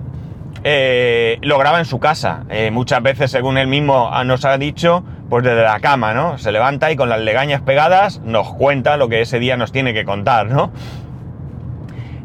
eh, 0.63 1.37
lo 1.41 1.57
graba 1.57 1.79
en 1.79 1.85
su 1.85 1.99
casa. 1.99 2.43
Eh, 2.49 2.71
muchas 2.71 3.01
veces, 3.01 3.31
según 3.31 3.57
él 3.57 3.67
mismo 3.67 4.09
nos 4.25 4.45
ha 4.45 4.57
dicho, 4.57 5.03
pues 5.29 5.43
desde 5.43 5.63
la 5.63 5.79
cama, 5.79 6.13
¿no? 6.13 6.37
Se 6.37 6.51
levanta 6.51 6.91
y 6.91 6.95
con 6.95 7.09
las 7.09 7.19
legañas 7.21 7.61
pegadas 7.61 8.21
nos 8.23 8.53
cuenta 8.53 8.97
lo 8.97 9.09
que 9.09 9.21
ese 9.21 9.39
día 9.39 9.57
nos 9.57 9.71
tiene 9.71 9.93
que 9.93 10.05
contar, 10.05 10.47
¿no? 10.47 10.71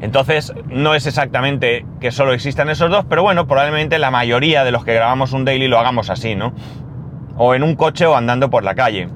Entonces, 0.00 0.52
no 0.68 0.94
es 0.94 1.06
exactamente 1.06 1.86
que 2.00 2.10
solo 2.10 2.32
existan 2.34 2.68
esos 2.68 2.90
dos, 2.90 3.06
pero 3.08 3.22
bueno, 3.22 3.46
probablemente 3.46 3.98
la 3.98 4.10
mayoría 4.10 4.64
de 4.64 4.70
los 4.70 4.84
que 4.84 4.92
grabamos 4.92 5.32
un 5.32 5.44
daily 5.44 5.68
lo 5.68 5.78
hagamos 5.78 6.10
así, 6.10 6.34
¿no? 6.34 6.52
O 7.36 7.54
en 7.54 7.62
un 7.62 7.74
coche 7.74 8.04
o 8.06 8.14
andando 8.14 8.50
por 8.50 8.64
la 8.64 8.74
calle. 8.74 9.08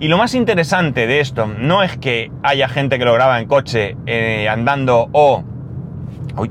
Y 0.00 0.08
lo 0.08 0.18
más 0.18 0.34
interesante 0.34 1.06
de 1.06 1.20
esto 1.20 1.46
no 1.46 1.82
es 1.82 1.96
que 1.96 2.30
haya 2.42 2.68
gente 2.68 2.98
que 2.98 3.04
lo 3.04 3.14
graba 3.14 3.40
en 3.40 3.46
coche, 3.46 3.96
eh, 4.06 4.48
andando 4.48 5.08
o. 5.12 5.42
uy, 6.36 6.50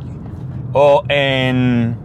o 0.71 1.03
en. 1.09 2.02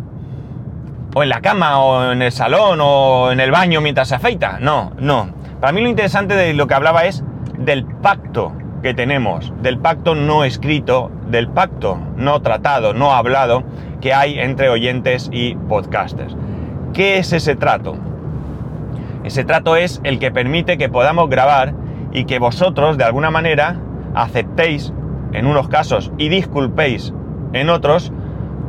O 1.18 1.22
en 1.25 1.30
la 1.30 1.40
cama, 1.40 1.80
o 1.80 2.12
en 2.12 2.22
el 2.22 2.30
salón, 2.30 2.78
o 2.80 3.32
en 3.32 3.40
el 3.40 3.50
baño 3.50 3.80
mientras 3.80 4.06
se 4.06 4.14
afeita. 4.14 4.58
No, 4.60 4.92
no. 5.00 5.30
Para 5.60 5.72
mí 5.72 5.80
lo 5.80 5.88
interesante 5.88 6.37
de 6.37 6.54
lo 6.54 6.68
que 6.68 6.75
hablaba 6.75 7.06
es 7.06 7.25
del 7.58 7.84
pacto 7.84 8.52
que 8.84 8.94
tenemos, 8.94 9.52
del 9.60 9.78
pacto 9.78 10.14
no 10.14 10.44
escrito, 10.44 11.10
del 11.26 11.48
pacto 11.48 11.98
no 12.16 12.40
tratado, 12.40 12.94
no 12.94 13.14
hablado 13.14 13.64
que 14.00 14.14
hay 14.14 14.38
entre 14.38 14.68
oyentes 14.68 15.28
y 15.32 15.56
podcasters. 15.56 16.37
¿Qué 16.94 17.18
es 17.18 17.32
ese 17.32 17.56
trato? 17.56 17.96
Ese 19.25 19.42
trato 19.42 19.75
es 19.75 20.00
el 20.04 20.20
que 20.20 20.30
permite 20.30 20.78
que 20.78 20.88
podamos 20.88 21.28
grabar 21.28 21.75
y 22.12 22.26
que 22.26 22.38
vosotros 22.38 22.96
de 22.96 23.02
alguna 23.02 23.32
manera 23.32 23.80
aceptéis 24.14 24.92
en 25.32 25.46
unos 25.46 25.66
casos 25.66 26.12
y 26.16 26.28
disculpéis 26.28 27.12
en 27.54 27.70
otros 27.70 28.12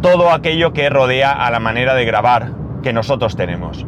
todo 0.02 0.32
aquello 0.32 0.74
que 0.74 0.90
rodea 0.90 1.32
a 1.32 1.52
la 1.52 1.60
manera 1.60 1.94
de 1.94 2.06
grabar 2.06 2.52
que 2.84 2.94
nosotros 2.94 3.36
tenemos. 3.36 3.86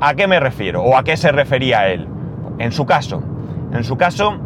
¿A 0.00 0.14
qué 0.14 0.26
me 0.26 0.40
refiero? 0.40 0.82
¿O 0.82 0.96
a 0.96 1.04
qué 1.04 1.16
se 1.16 1.32
refería 1.32 1.88
él? 1.88 2.08
En 2.58 2.72
su 2.72 2.86
caso. 2.86 3.22
En 3.72 3.84
su 3.84 3.96
caso, 3.96 4.38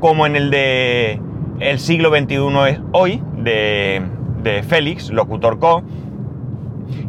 como 0.00 0.26
en 0.26 0.36
el 0.36 0.50
de 0.50 1.20
el 1.60 1.78
siglo 1.78 2.10
XXI 2.10 2.36
es 2.68 2.80
hoy, 2.92 3.22
de, 3.36 4.02
de 4.42 4.62
Félix, 4.62 5.10
locutor 5.10 5.58
co, 5.58 5.82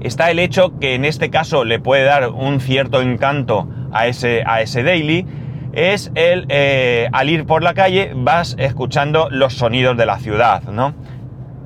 está 0.02 0.30
el 0.30 0.40
hecho 0.40 0.78
que 0.80 0.96
en 0.96 1.06
este 1.06 1.30
caso 1.30 1.64
le 1.64 1.80
puede 1.80 2.04
dar 2.04 2.30
un 2.30 2.60
cierto 2.60 3.02
encanto 3.02 3.68
a 3.92 4.08
ese, 4.08 4.44
a 4.46 4.62
ese 4.62 4.84
daily, 4.84 5.26
es 5.74 6.12
el, 6.16 6.46
eh, 6.50 7.08
al 7.14 7.30
ir 7.30 7.46
por 7.46 7.64
la 7.64 7.74
calle 7.74 8.12
vas 8.16 8.56
escuchando 8.60 9.30
los 9.30 9.54
sonidos 9.54 9.96
de 9.96 10.06
la 10.06 10.20
ciudad, 10.20 10.64
¿no? 10.64 10.94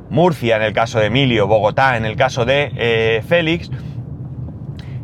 Murcia 0.09 0.57
en 0.57 0.63
el 0.63 0.73
caso 0.73 0.99
de 0.99 1.07
Emilio, 1.07 1.47
Bogotá 1.47 1.97
en 1.97 2.05
el 2.05 2.15
caso 2.15 2.45
de 2.45 2.71
eh, 2.75 3.23
Félix, 3.27 3.69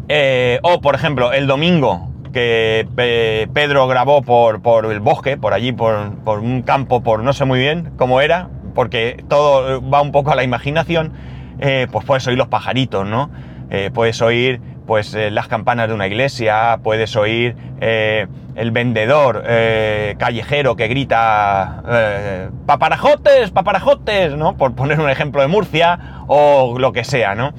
eh, 0.08 0.60
o 0.64 0.82
por 0.82 0.96
ejemplo 0.96 1.34
el 1.34 1.48
domingo 1.48 2.12
que 2.32 2.88
eh, 2.98 3.48
Pedro 3.54 3.88
grabó 3.88 4.22
por, 4.22 4.62
por 4.62 4.86
el 4.86 5.00
bosque, 5.00 5.38
por 5.38 5.54
allí, 5.54 5.72
por, 5.72 6.16
por 6.24 6.40
un 6.40 6.62
campo, 6.62 7.02
por 7.04 7.24
no 7.24 7.34
sé 7.34 7.46
muy 7.46 7.60
bien 7.60 7.92
cómo 7.98 8.22
era, 8.22 8.50
porque 8.74 9.24
todo 9.28 9.82
va 9.82 10.02
un 10.02 10.12
poco 10.12 10.32
a 10.32 10.36
la 10.36 10.44
imaginación, 10.44 11.14
eh, 11.60 11.88
pues 11.92 12.06
puedes 12.06 12.26
oír 12.28 12.38
los 12.38 12.48
pajaritos, 12.48 13.06
¿no? 13.06 13.30
Eh, 13.70 13.90
puedes 13.94 14.22
oír 14.22 14.62
pues 14.86 15.14
eh, 15.14 15.32
las 15.32 15.48
campanas 15.48 15.88
de 15.88 15.94
una 15.94 16.08
iglesia, 16.08 16.80
puedes 16.84 17.16
oír 17.16 17.56
eh, 17.80 18.28
el 18.56 18.72
vendedor 18.72 19.44
eh, 19.48 20.16
callejero 20.18 20.76
que 20.76 20.88
grita 20.88 21.84
eh, 21.88 22.50
paparajotes, 22.66 23.52
paparajotes, 23.52 24.36
¿no? 24.36 24.58
Por 24.58 24.76
poner 24.76 25.00
un 25.00 25.10
ejemplo 25.10 25.42
de 25.42 25.48
Murcia 25.48 26.24
o 26.28 26.78
lo 26.78 26.92
que 26.92 27.04
sea, 27.04 27.36
¿no? 27.36 27.54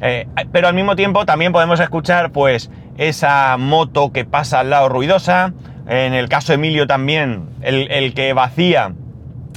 Eh, 0.00 0.26
pero 0.52 0.68
al 0.68 0.74
mismo 0.74 0.96
tiempo 0.96 1.26
también 1.26 1.52
podemos 1.52 1.80
escuchar 1.80 2.30
pues 2.30 2.70
esa 2.96 3.56
moto 3.58 4.12
que 4.12 4.24
pasa 4.24 4.60
al 4.60 4.70
lado 4.70 4.88
ruidosa, 4.88 5.52
en 5.86 6.14
el 6.14 6.28
caso 6.28 6.52
de 6.52 6.56
Emilio 6.56 6.86
también 6.86 7.50
el, 7.62 7.90
el 7.90 8.14
que 8.14 8.32
vacía 8.32 8.92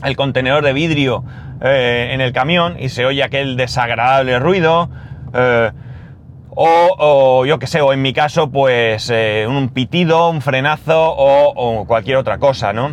el 0.03 0.15
contenedor 0.15 0.63
de 0.63 0.73
vidrio 0.73 1.23
en 1.63 2.21
el 2.21 2.33
camión 2.33 2.75
y 2.79 2.89
se 2.89 3.05
oye 3.05 3.21
aquel 3.21 3.55
desagradable 3.55 4.39
ruido. 4.39 4.89
O, 6.55 7.45
yo 7.45 7.59
que 7.59 7.67
sé, 7.67 7.81
o 7.81 7.93
en 7.93 8.01
mi 8.01 8.13
caso, 8.13 8.51
pues 8.51 9.09
eh, 9.13 9.45
un 9.47 9.69
pitido, 9.69 10.29
un 10.29 10.41
frenazo 10.41 11.11
o, 11.11 11.53
o 11.55 11.85
cualquier 11.85 12.17
otra 12.17 12.37
cosa, 12.37 12.73
¿no? 12.73 12.91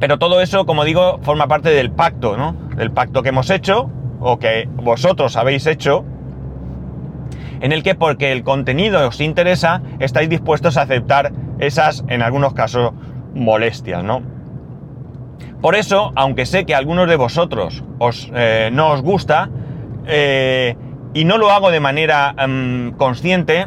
Pero 0.00 0.18
todo 0.18 0.40
eso, 0.40 0.66
como 0.66 0.84
digo, 0.84 1.18
forma 1.22 1.46
parte 1.46 1.70
del 1.70 1.90
pacto, 1.90 2.36
¿no? 2.36 2.56
Del 2.76 2.90
pacto 2.90 3.22
que 3.22 3.28
hemos 3.28 3.50
hecho 3.50 3.90
o 4.20 4.38
que 4.38 4.68
vosotros 4.72 5.36
habéis 5.36 5.66
hecho, 5.66 6.04
en 7.60 7.72
el 7.72 7.82
que 7.82 7.94
porque 7.94 8.32
el 8.32 8.42
contenido 8.42 9.06
os 9.06 9.20
interesa, 9.20 9.82
estáis 10.00 10.28
dispuestos 10.28 10.76
a 10.76 10.82
aceptar 10.82 11.32
esas, 11.58 12.04
en 12.08 12.22
algunos 12.22 12.54
casos, 12.54 12.92
molestias, 13.34 14.02
¿no? 14.02 14.22
Por 15.60 15.76
eso, 15.76 16.12
aunque 16.16 16.46
sé 16.46 16.64
que 16.64 16.74
a 16.74 16.78
algunos 16.78 17.08
de 17.08 17.16
vosotros 17.16 17.84
os, 17.98 18.30
eh, 18.34 18.70
no 18.72 18.90
os 18.90 19.02
gusta, 19.02 19.48
eh, 20.06 20.76
y 21.14 21.24
no 21.24 21.38
lo 21.38 21.50
hago 21.50 21.70
de 21.70 21.80
manera 21.80 22.34
mm, 22.46 22.92
consciente, 22.92 23.66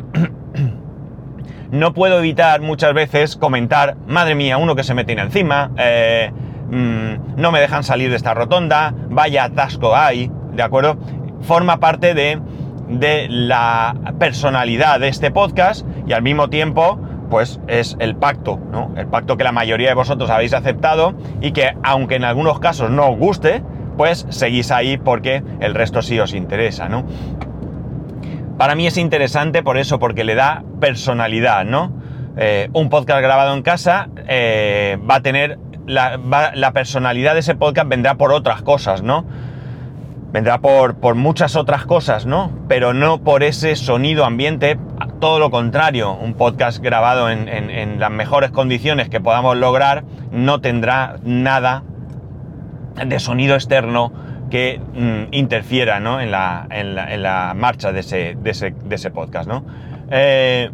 no 1.72 1.94
puedo 1.94 2.20
evitar 2.20 2.62
muchas 2.62 2.94
veces 2.94 3.36
comentar, 3.36 3.98
madre 4.08 4.36
mía, 4.36 4.58
uno 4.58 4.76
que 4.76 4.84
se 4.84 4.94
me 4.94 5.04
tiene 5.04 5.24
encima, 5.24 5.72
eh, 5.78 6.32
mm, 6.70 7.40
no 7.40 7.52
me 7.52 7.60
dejan 7.60 7.84
salir 7.84 8.10
de 8.10 8.16
esta 8.16 8.34
rotonda, 8.34 8.94
vaya 9.10 9.46
atasco 9.46 9.96
hay, 9.96 10.32
¿de 10.54 10.64
acuerdo? 10.64 10.98
Forma 11.42 11.80
parte 11.80 12.14
de, 12.14 12.40
de 12.90 13.28
la 13.30 13.96
personalidad 14.20 15.00
de 15.00 15.10
este 15.10 15.32
podcast 15.32 15.86
y 16.08 16.14
al 16.14 16.22
mismo 16.22 16.50
tiempo, 16.50 17.00
pues 17.30 17.60
es 17.68 17.96
el 18.00 18.16
pacto, 18.16 18.60
¿no? 18.72 18.92
El 18.96 19.08
pacto 19.08 19.38
que 19.38 19.44
la 19.44 19.52
mayoría 19.52 19.90
de 19.90 19.96
vosotros 19.96 20.30
habéis 20.30 20.54
aceptado 20.54 21.14
y 21.42 21.52
que 21.52 21.76
aunque 21.84 22.16
en 22.16 22.24
algunos 22.24 22.60
casos 22.60 22.90
no 22.90 23.10
os 23.10 23.18
guste, 23.18 23.64
pues 23.98 24.26
seguís 24.30 24.72
ahí 24.72 24.98
porque 24.98 25.44
el 25.60 25.74
resto 25.74 26.02
sí 26.02 26.20
os 26.20 26.34
interesa, 26.34 26.90
¿no? 26.90 27.06
Para 28.58 28.76
mí 28.76 28.88
es 28.88 28.98
interesante 28.98 29.64
por 29.64 29.78
eso, 29.78 30.00
porque 30.00 30.24
le 30.24 30.36
da 30.36 30.64
personalidad, 30.80 31.66
¿no? 31.66 31.92
Eh, 32.38 32.70
un 32.74 32.90
podcast 32.90 33.22
grabado 33.22 33.54
en 33.54 33.62
casa 33.62 34.10
eh, 34.28 34.98
va 35.10 35.16
a 35.16 35.22
tener. 35.22 35.60
La, 35.88 36.72
personalidad 36.74 37.34
de 37.36 37.42
ese 37.42 37.54
podcast 37.54 37.88
vendrá 37.88 38.16
por 38.16 38.32
otras 38.32 38.64
cosas, 38.64 39.04
¿no? 39.04 39.24
Vendrá 40.32 40.58
por, 40.58 41.16
muchas 41.16 41.56
otras 41.56 41.86
cosas, 41.86 42.26
¿no? 42.26 42.50
Pero 42.68 42.94
no 42.94 43.20
por 43.20 43.44
ese 43.44 43.76
sonido 43.76 44.26
ambiente, 44.26 44.80
todo 45.20 45.38
lo 45.38 45.52
contrario. 45.52 46.14
Un 46.14 46.34
podcast 46.34 46.82
grabado 46.82 47.30
en- 47.30 47.48
en 47.48 48.00
las 48.00 48.10
mejores 48.10 48.50
condiciones 48.52 49.10
que 49.10 49.20
podamos 49.20 49.58
lograr 49.58 50.04
no 50.32 50.60
tendrá 50.60 51.18
nada 51.24 51.84
de 53.06 53.20
sonido 53.20 53.56
externo 53.56 54.12
que 54.50 54.80
mm, 54.94 55.34
interfiera 55.34 56.00
¿no? 56.00 56.22
en, 56.22 56.32
la, 56.32 56.68
en 56.70 56.96
la- 57.24 57.54
marcha 57.56 57.92
de 57.92 58.00
ese, 58.02 58.36
de 58.40 58.52
ese- 58.52 58.72
de 58.84 58.96
ese 58.96 59.12
podcast. 59.12 59.48
¿no? 59.50 59.66
Eh, 60.12 60.70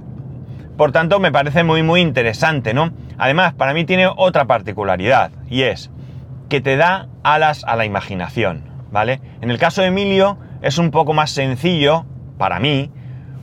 por 0.77 0.91
tanto, 0.91 1.19
me 1.19 1.31
parece 1.31 1.63
muy, 1.63 1.83
muy 1.83 2.01
interesante. 2.01 2.73
¿no? 2.73 2.91
Además, 3.17 3.53
para 3.53 3.73
mí 3.73 3.85
tiene 3.85 4.07
otra 4.07 4.45
particularidad 4.45 5.31
y 5.49 5.63
es 5.63 5.89
que 6.49 6.59
te 6.61 6.75
da 6.75 7.07
alas 7.23 7.63
a 7.65 7.75
la 7.75 7.85
imaginación, 7.85 8.63
¿vale? 8.91 9.21
En 9.41 9.51
el 9.51 9.57
caso 9.57 9.81
de 9.81 9.87
Emilio 9.87 10.37
es 10.61 10.77
un 10.77 10.91
poco 10.91 11.13
más 11.13 11.31
sencillo 11.31 12.05
para 12.37 12.59
mí 12.59 12.91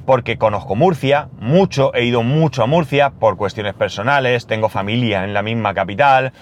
porque 0.05 0.37
conozco 0.37 0.75
Murcia 0.75 1.29
mucho, 1.41 1.95
he 1.95 2.05
ido 2.05 2.23
mucho 2.23 2.63
a 2.63 2.67
Murcia 2.67 3.11
por 3.11 3.37
cuestiones 3.37 3.73
personales, 3.75 4.47
tengo 4.47 4.69
familia 4.69 5.25
en 5.25 5.33
la 5.33 5.43
misma 5.43 5.75
capital, 5.75 6.33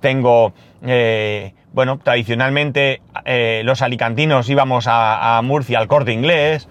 tengo, 0.00 0.52
eh, 0.82 1.54
bueno, 1.72 1.98
tradicionalmente 1.98 3.02
eh, 3.24 3.62
los 3.64 3.82
alicantinos 3.82 4.48
íbamos 4.48 4.86
a, 4.88 5.40
Murcia 5.44 5.78
al 5.78 5.88
corte 5.88 6.12
inglés, 6.12 6.68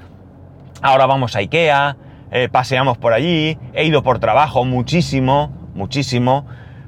ahora 0.81 1.05
vamos 1.05 1.35
a 1.35 1.39
Ikea, 1.39 1.97
eh, 2.31 2.49
paseamos 2.51 2.97
por 2.97 3.13
allí, 3.13 3.57
he 3.73 3.85
ido 3.85 4.03
por 4.03 4.19
trabajo 4.19 4.65
muchísimo, 4.65 5.51
muchísimo, 5.73 6.45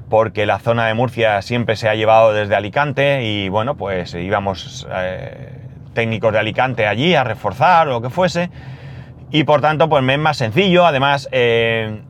porque 0.08 0.46
la 0.46 0.58
zona 0.58 0.86
de 0.86 0.94
Murcia 0.94 1.40
siempre 1.42 1.76
se 1.76 1.88
ha 1.88 1.94
llevado 1.94 2.32
desde 2.32 2.54
Alicante 2.54 3.24
y 3.24 3.48
bueno, 3.48 3.76
pues 3.76 4.14
íbamos 4.14 4.86
técnicos 5.92 6.32
de 6.32 6.38
Alicante 6.38 6.86
allí 6.86 7.14
a 7.14 7.24
reforzar 7.24 7.88
o 7.88 7.92
lo 7.92 8.02
que 8.02 8.10
fuese. 8.10 8.50
Y 9.30 9.44
por 9.44 9.60
tanto, 9.60 9.88
pues 9.88 10.02
me 10.02 10.14
es 10.14 10.18
más 10.18 10.36
sencillo. 10.36 10.84
Además, 10.84 11.28
eh, 11.32 12.02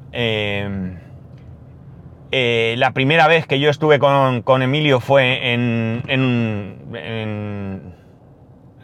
la 2.33 2.93
primera 2.93 3.29
vez 3.29 3.47
que 3.47 3.61
yo 3.61 3.69
estuve 3.69 3.99
con, 3.99 4.63
Emilio 4.63 5.01
fue 5.01 5.53
en, 5.53 6.03
en, 6.09 6.79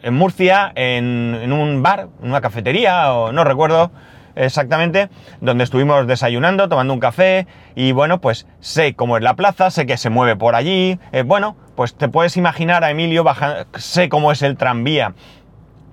en, 0.03 0.13
Murcia, 0.13 0.71
en, 0.75 1.51
un 1.51 1.81
bar, 1.81 2.09
en 2.21 2.29
una 2.29 2.41
cafetería, 2.41 3.13
o 3.13 3.31
no 3.31 3.43
recuerdo 3.43 3.91
exactamente, 4.35 5.09
donde 5.41 5.63
estuvimos 5.63 6.05
desayunando, 6.07 6.69
tomando 6.69 6.93
un 6.93 6.99
café, 6.99 7.47
y 7.75 7.91
bueno, 7.91 8.21
pues 8.21 8.47
sé 8.59 8.93
cómo 8.93 9.17
es 9.17 9.23
la 9.23 9.35
plaza, 9.35 9.71
sé 9.71 9.85
que 9.85 9.97
se 9.97 10.09
mueve 10.09 10.35
por 10.35 10.55
allí, 10.55 10.99
eh, 11.11 11.23
bueno, 11.23 11.57
pues 11.75 11.95
te 11.95 12.07
puedes 12.07 12.37
imaginar 12.37 12.83
a 12.83 12.91
Emilio 12.91 13.23
bajando, 13.23 13.65
sé 13.77 14.09
cómo 14.09 14.31
es 14.31 14.41
el 14.41 14.57
tranvía 14.57 15.13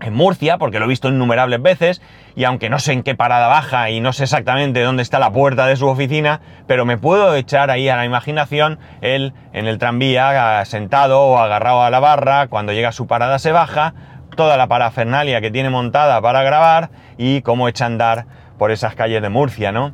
en 0.01 0.15
Murcia, 0.15 0.59
porque 0.59 0.79
lo 0.79 0.85
he 0.85 0.89
visto 0.89 1.09
innumerables 1.09 1.63
veces, 1.63 2.03
y 2.35 2.45
aunque 2.45 2.69
no 2.69 2.79
sé 2.79 2.93
en 2.93 3.03
qué 3.03 3.15
parada 3.15 3.49
baja 3.49 3.91
y 3.91 4.01
no 4.01 4.13
sé 4.13 4.25
exactamente 4.25 4.83
dónde 4.83 5.03
está 5.03 5.19
la 5.19 5.33
puerta 5.33 5.67
de 5.67 5.77
su 5.77 5.87
oficina, 5.87 6.41
pero 6.67 6.85
me 6.85 6.99
puedo 6.99 7.35
echar 7.35 7.71
ahí 7.71 7.89
a 7.89 7.97
la 7.97 8.05
imaginación 8.05 8.79
él 9.01 9.33
en 9.53 9.67
el 9.67 9.79
tranvía 9.79 10.65
sentado 10.65 11.23
o 11.23 11.39
agarrado 11.39 11.83
a 11.83 11.91
la 11.91 12.01
barra, 12.01 12.49
cuando 12.49 12.73
llega 12.73 12.91
a 12.91 12.93
su 12.93 13.07
parada 13.07 13.39
se 13.39 13.53
baja, 13.53 13.95
toda 14.37 14.57
la 14.57 14.67
parafernalia 14.67 15.41
que 15.41 15.51
tiene 15.51 15.71
montada 15.71 16.21
para 16.21 16.43
grabar 16.43 16.91
y 17.17 17.41
cómo 17.41 17.69
echa 17.69 17.85
a 17.85 17.89
andar 17.89 18.27
por 18.59 18.71
esas 18.71 18.95
calles 18.95 19.23
de 19.23 19.29
Murcia, 19.29 19.73
¿no? 19.73 19.93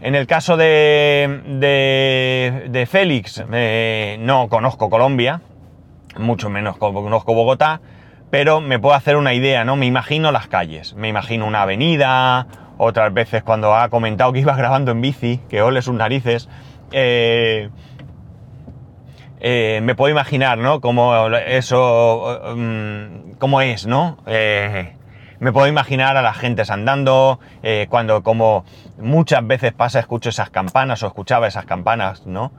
En 0.00 0.14
el 0.14 0.26
caso 0.26 0.56
de, 0.56 1.42
de, 2.70 2.86
Félix, 2.86 3.44
eh, 3.52 4.16
no 4.20 4.48
conozco 4.48 4.88
Colombia, 4.88 5.42
mucho 6.16 6.48
menos 6.48 6.78
conozco 6.78 7.34
Bogotá, 7.34 7.80
pero 8.30 8.60
me 8.60 8.78
puedo 8.78 8.94
hacer 8.94 9.16
una 9.16 9.34
idea, 9.34 9.64
¿no? 9.64 9.76
Me 9.76 9.86
imagino 9.86 10.32
las 10.32 10.46
calles, 10.46 10.94
me 10.94 11.08
imagino 11.08 11.46
una 11.46 11.62
avenida, 11.62 12.46
otras 12.78 13.12
veces 13.12 13.42
cuando 13.42 13.74
ha 13.74 13.88
comentado 13.88 14.32
que 14.32 14.40
iba 14.40 14.56
grabando 14.56 14.92
en 14.92 15.00
bici, 15.00 15.40
que 15.48 15.62
ole 15.62 15.82
sus 15.82 15.94
narices, 15.94 16.48
eh, 16.92 17.68
eh, 19.40 19.80
me 19.82 19.94
puedo 19.94 20.10
imaginar, 20.10 20.58
¿no? 20.58 20.80
Como 20.80 21.28
eso, 21.28 22.54
mm, 22.56 23.32
cómo 23.38 23.60
es, 23.60 23.86
¿no? 23.86 24.18
Eh, 24.26 24.94
me 25.40 25.52
puedo 25.52 25.66
imaginar 25.66 26.16
a 26.16 26.22
las 26.22 26.36
gentes 26.36 26.70
andando, 26.70 27.40
cuando 27.88 28.22
como 28.22 28.66
muchas 28.98 29.46
veces 29.46 29.72
pasa, 29.72 29.98
escucho 29.98 30.28
esas 30.28 30.50
campanas 30.50 31.02
o 31.02 31.06
escuchaba 31.06 31.48
esas 31.48 31.64
campanas, 31.64 32.26
¿no? 32.26 32.52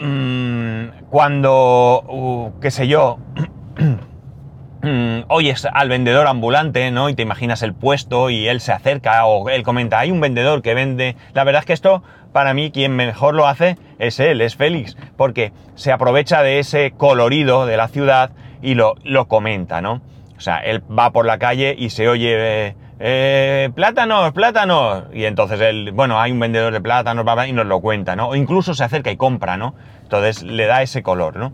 Mm, 0.00 1.08
cuando, 1.10 2.02
uh, 2.06 2.60
qué 2.60 2.70
sé 2.70 2.88
yo, 2.88 3.18
oyes 5.28 5.66
al 5.72 5.88
vendedor 5.88 6.26
ambulante, 6.26 6.90
¿no? 6.90 7.08
Y 7.08 7.14
te 7.14 7.22
imaginas 7.22 7.62
el 7.62 7.74
puesto 7.74 8.30
y 8.30 8.48
él 8.48 8.60
se 8.60 8.72
acerca 8.72 9.24
o 9.26 9.48
él 9.48 9.62
comenta, 9.62 9.98
hay 9.98 10.10
un 10.10 10.20
vendedor 10.20 10.62
que 10.62 10.74
vende. 10.74 11.16
La 11.34 11.44
verdad 11.44 11.60
es 11.60 11.66
que 11.66 11.72
esto, 11.72 12.02
para 12.32 12.54
mí, 12.54 12.70
quien 12.70 12.94
mejor 12.94 13.34
lo 13.34 13.46
hace 13.46 13.76
es 13.98 14.20
él, 14.20 14.40
es 14.40 14.56
Félix, 14.56 14.96
porque 15.16 15.52
se 15.74 15.92
aprovecha 15.92 16.42
de 16.42 16.58
ese 16.58 16.92
colorido 16.92 17.66
de 17.66 17.76
la 17.76 17.88
ciudad 17.88 18.30
y 18.62 18.74
lo, 18.74 18.94
lo 19.04 19.28
comenta, 19.28 19.80
¿no? 19.80 20.00
O 20.36 20.40
sea, 20.40 20.58
él 20.58 20.82
va 20.96 21.10
por 21.10 21.26
la 21.26 21.38
calle 21.38 21.74
y 21.76 21.90
se 21.90 22.08
oye, 22.08 22.76
eh, 23.00 23.70
plátanos, 23.74 24.32
plátanos. 24.32 25.04
Y 25.12 25.24
entonces 25.24 25.60
él, 25.60 25.90
bueno, 25.92 26.20
hay 26.20 26.30
un 26.32 26.40
vendedor 26.40 26.72
de 26.72 26.80
plátanos, 26.80 27.26
y 27.48 27.52
nos 27.52 27.66
lo 27.66 27.80
cuenta, 27.80 28.14
¿no? 28.16 28.28
O 28.28 28.36
incluso 28.36 28.74
se 28.74 28.84
acerca 28.84 29.10
y 29.10 29.16
compra, 29.16 29.56
¿no? 29.56 29.74
Entonces 30.02 30.42
le 30.42 30.66
da 30.66 30.82
ese 30.82 31.02
color, 31.02 31.36
¿no? 31.36 31.52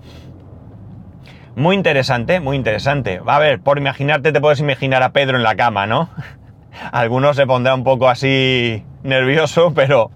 Muy 1.57 1.77
interesante, 1.77 2.40
muy 2.40 2.57
interesante. 2.57 3.21
A 3.25 3.38
ver, 3.38 3.61
por 3.61 3.79
imaginarte 3.79 4.33
te 4.33 4.40
puedes 4.40 4.59
imaginar 4.59 5.05
a 5.05 5.12
Pedro 5.12 5.37
en 5.37 5.45
la 5.45 5.55
cama, 5.55 5.87
¿no? 5.87 6.09
Algunos 6.93 7.37
se 7.37 7.47
pondrá 7.47 7.75
un 7.75 7.85
poco 7.85 8.09
así 8.09 8.83
nervioso, 9.05 9.73
pero, 9.73 10.11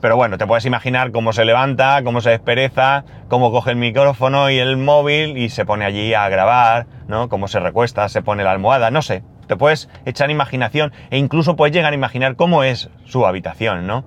pero 0.00 0.16
bueno, 0.16 0.38
te 0.38 0.46
puedes 0.46 0.64
imaginar 0.64 1.12
cómo 1.12 1.34
se 1.34 1.44
levanta, 1.44 2.02
cómo 2.02 2.22
se 2.22 2.30
despereza, 2.30 3.04
cómo 3.28 3.50
coge 3.50 3.72
el 3.72 3.76
micrófono 3.76 4.48
y 4.48 4.58
el 4.58 4.78
móvil 4.78 5.36
y 5.36 5.50
se 5.50 5.66
pone 5.66 5.84
allí 5.84 6.14
a 6.14 6.26
grabar, 6.30 6.86
¿no? 7.08 7.28
Cómo 7.28 7.46
se 7.46 7.60
recuesta, 7.60 8.08
se 8.08 8.22
pone 8.22 8.42
la 8.42 8.52
almohada, 8.52 8.90
no 8.90 9.02
sé. 9.02 9.22
Te 9.48 9.56
puedes 9.56 9.90
echar 10.06 10.30
imaginación 10.30 10.92
e 11.10 11.18
incluso 11.18 11.56
puedes 11.56 11.74
llegar 11.74 11.92
a 11.92 11.96
imaginar 11.96 12.36
cómo 12.36 12.64
es 12.64 12.88
su 13.04 13.26
habitación, 13.26 13.86
¿no? 13.86 14.04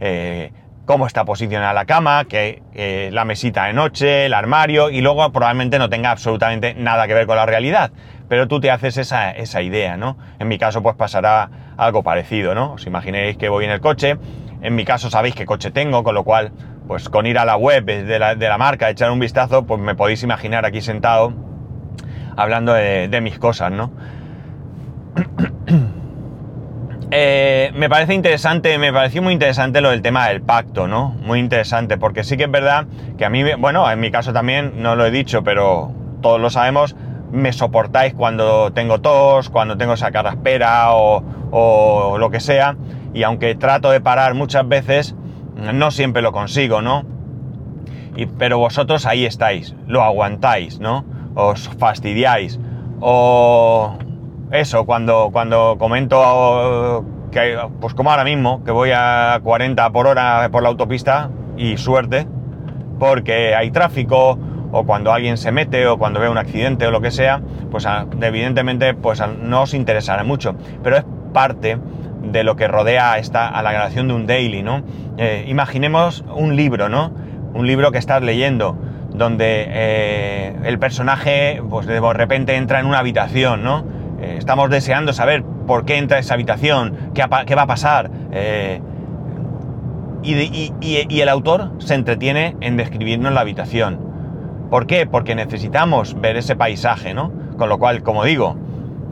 Eh, 0.00 0.52
cómo 0.86 1.06
está 1.06 1.24
posicionada 1.24 1.74
la 1.74 1.84
cama, 1.84 2.24
que 2.24 2.62
eh, 2.72 3.10
la 3.12 3.24
mesita 3.24 3.64
de 3.64 3.72
noche, 3.72 4.26
el 4.26 4.34
armario, 4.34 4.88
y 4.88 5.00
luego 5.00 5.30
probablemente 5.32 5.78
no 5.78 5.90
tenga 5.90 6.12
absolutamente 6.12 6.74
nada 6.74 7.06
que 7.06 7.14
ver 7.14 7.26
con 7.26 7.36
la 7.36 7.44
realidad. 7.44 7.90
Pero 8.28 8.48
tú 8.48 8.60
te 8.60 8.70
haces 8.70 8.96
esa, 8.96 9.32
esa 9.32 9.62
idea, 9.62 9.96
¿no? 9.96 10.16
En 10.38 10.48
mi 10.48 10.58
caso, 10.58 10.82
pues 10.82 10.96
pasará 10.96 11.50
algo 11.76 12.02
parecido, 12.02 12.54
¿no? 12.54 12.74
Os 12.74 12.86
imaginéis 12.86 13.36
que 13.36 13.48
voy 13.48 13.64
en 13.64 13.72
el 13.72 13.80
coche. 13.80 14.16
En 14.62 14.74
mi 14.74 14.84
caso 14.84 15.10
sabéis 15.10 15.34
qué 15.34 15.44
coche 15.44 15.70
tengo, 15.70 16.02
con 16.02 16.14
lo 16.14 16.24
cual, 16.24 16.52
pues 16.86 17.08
con 17.08 17.26
ir 17.26 17.38
a 17.38 17.44
la 17.44 17.56
web 17.56 17.84
de 17.84 18.18
la, 18.18 18.34
de 18.36 18.48
la 18.48 18.56
marca, 18.56 18.88
echar 18.88 19.10
un 19.10 19.18
vistazo, 19.18 19.66
pues 19.66 19.80
me 19.80 19.94
podéis 19.94 20.22
imaginar 20.22 20.64
aquí 20.64 20.80
sentado 20.80 21.34
hablando 22.36 22.72
de, 22.72 23.08
de 23.08 23.20
mis 23.20 23.38
cosas, 23.38 23.72
¿no? 23.72 23.90
Eh, 27.10 27.70
me 27.74 27.88
parece 27.88 28.14
interesante, 28.14 28.78
me 28.78 28.92
pareció 28.92 29.22
muy 29.22 29.32
interesante 29.32 29.80
lo 29.80 29.90
del 29.90 30.02
tema 30.02 30.28
del 30.28 30.42
pacto, 30.42 30.88
¿no? 30.88 31.10
Muy 31.22 31.38
interesante, 31.38 31.98
porque 31.98 32.24
sí 32.24 32.36
que 32.36 32.44
es 32.44 32.50
verdad 32.50 32.86
que 33.16 33.24
a 33.24 33.30
mí, 33.30 33.42
bueno, 33.58 33.88
en 33.90 34.00
mi 34.00 34.10
caso 34.10 34.32
también, 34.32 34.82
no 34.82 34.96
lo 34.96 35.06
he 35.06 35.10
dicho, 35.12 35.44
pero 35.44 35.92
todos 36.20 36.40
lo 36.40 36.50
sabemos, 36.50 36.96
me 37.30 37.52
soportáis 37.52 38.12
cuando 38.14 38.72
tengo 38.72 39.00
tos, 39.00 39.50
cuando 39.50 39.76
tengo 39.76 39.92
esa 39.92 40.10
carraspera 40.10 40.94
o, 40.94 41.22
o 41.52 42.18
lo 42.18 42.30
que 42.30 42.40
sea, 42.40 42.76
y 43.14 43.22
aunque 43.22 43.54
trato 43.54 43.90
de 43.90 44.00
parar 44.00 44.34
muchas 44.34 44.66
veces, 44.66 45.14
no 45.56 45.90
siempre 45.90 46.22
lo 46.22 46.32
consigo, 46.32 46.82
¿no? 46.82 47.04
Y, 48.16 48.26
pero 48.26 48.58
vosotros 48.58 49.06
ahí 49.06 49.26
estáis, 49.26 49.74
lo 49.86 50.02
aguantáis, 50.02 50.80
¿no? 50.80 51.04
Os 51.34 51.68
fastidiáis. 51.78 52.58
O, 53.00 53.96
eso, 54.50 54.86
cuando, 54.86 55.30
cuando 55.32 55.76
comento 55.78 57.04
que, 57.30 57.58
pues 57.80 57.94
como 57.94 58.10
ahora 58.10 58.24
mismo, 58.24 58.62
que 58.64 58.70
voy 58.70 58.90
a 58.94 59.40
40 59.42 59.90
por 59.90 60.06
hora 60.06 60.48
por 60.52 60.62
la 60.62 60.68
autopista 60.68 61.30
y 61.56 61.76
suerte, 61.76 62.26
porque 62.98 63.54
hay 63.54 63.70
tráfico, 63.70 64.38
o 64.72 64.84
cuando 64.84 65.12
alguien 65.12 65.36
se 65.36 65.52
mete, 65.52 65.86
o 65.86 65.98
cuando 65.98 66.20
ve 66.20 66.28
un 66.28 66.38
accidente 66.38 66.86
o 66.86 66.90
lo 66.90 67.00
que 67.00 67.10
sea, 67.10 67.40
pues 67.70 67.86
evidentemente 68.20 68.94
pues 68.94 69.22
no 69.42 69.62
os 69.62 69.74
interesará 69.74 70.24
mucho, 70.24 70.54
pero 70.82 70.96
es 70.96 71.04
parte 71.32 71.78
de 72.22 72.44
lo 72.44 72.56
que 72.56 72.68
rodea 72.68 73.18
esta, 73.18 73.48
a 73.48 73.62
la 73.62 73.72
grabación 73.72 74.08
de 74.08 74.14
un 74.14 74.26
daily, 74.26 74.62
¿no? 74.62 74.82
Eh, 75.18 75.44
imaginemos 75.48 76.24
un 76.34 76.56
libro, 76.56 76.88
¿no? 76.88 77.12
Un 77.54 77.66
libro 77.66 77.92
que 77.92 77.98
estás 77.98 78.22
leyendo, 78.22 78.76
donde 79.10 79.66
eh, 79.68 80.56
el 80.64 80.78
personaje, 80.78 81.62
pues 81.68 81.86
de 81.86 82.00
repente 82.12 82.56
entra 82.56 82.80
en 82.80 82.86
una 82.86 82.98
habitación, 82.98 83.62
¿no? 83.62 83.95
Eh, 84.20 84.36
estamos 84.38 84.70
deseando 84.70 85.12
saber 85.12 85.42
por 85.66 85.84
qué 85.84 85.98
entra 85.98 86.18
esa 86.18 86.34
habitación, 86.34 87.10
qué, 87.14 87.24
va 87.26 87.62
a 87.62 87.66
pasar. 87.66 88.10
Eh, 88.32 88.80
y, 90.22 91.20
el 91.20 91.28
autor 91.28 91.72
se 91.78 91.94
entretiene 91.94 92.56
en 92.60 92.76
describirnos 92.76 93.32
la 93.32 93.40
habitación. 93.40 94.00
¿Por 94.70 94.86
qué? 94.86 95.06
Porque 95.06 95.34
necesitamos 95.34 96.20
ver 96.20 96.36
ese 96.36 96.56
paisaje, 96.56 97.14
¿no? 97.14 97.32
Con 97.56 97.68
lo 97.68 97.78
cual, 97.78 98.02
como 98.02 98.24
digo, 98.24 98.56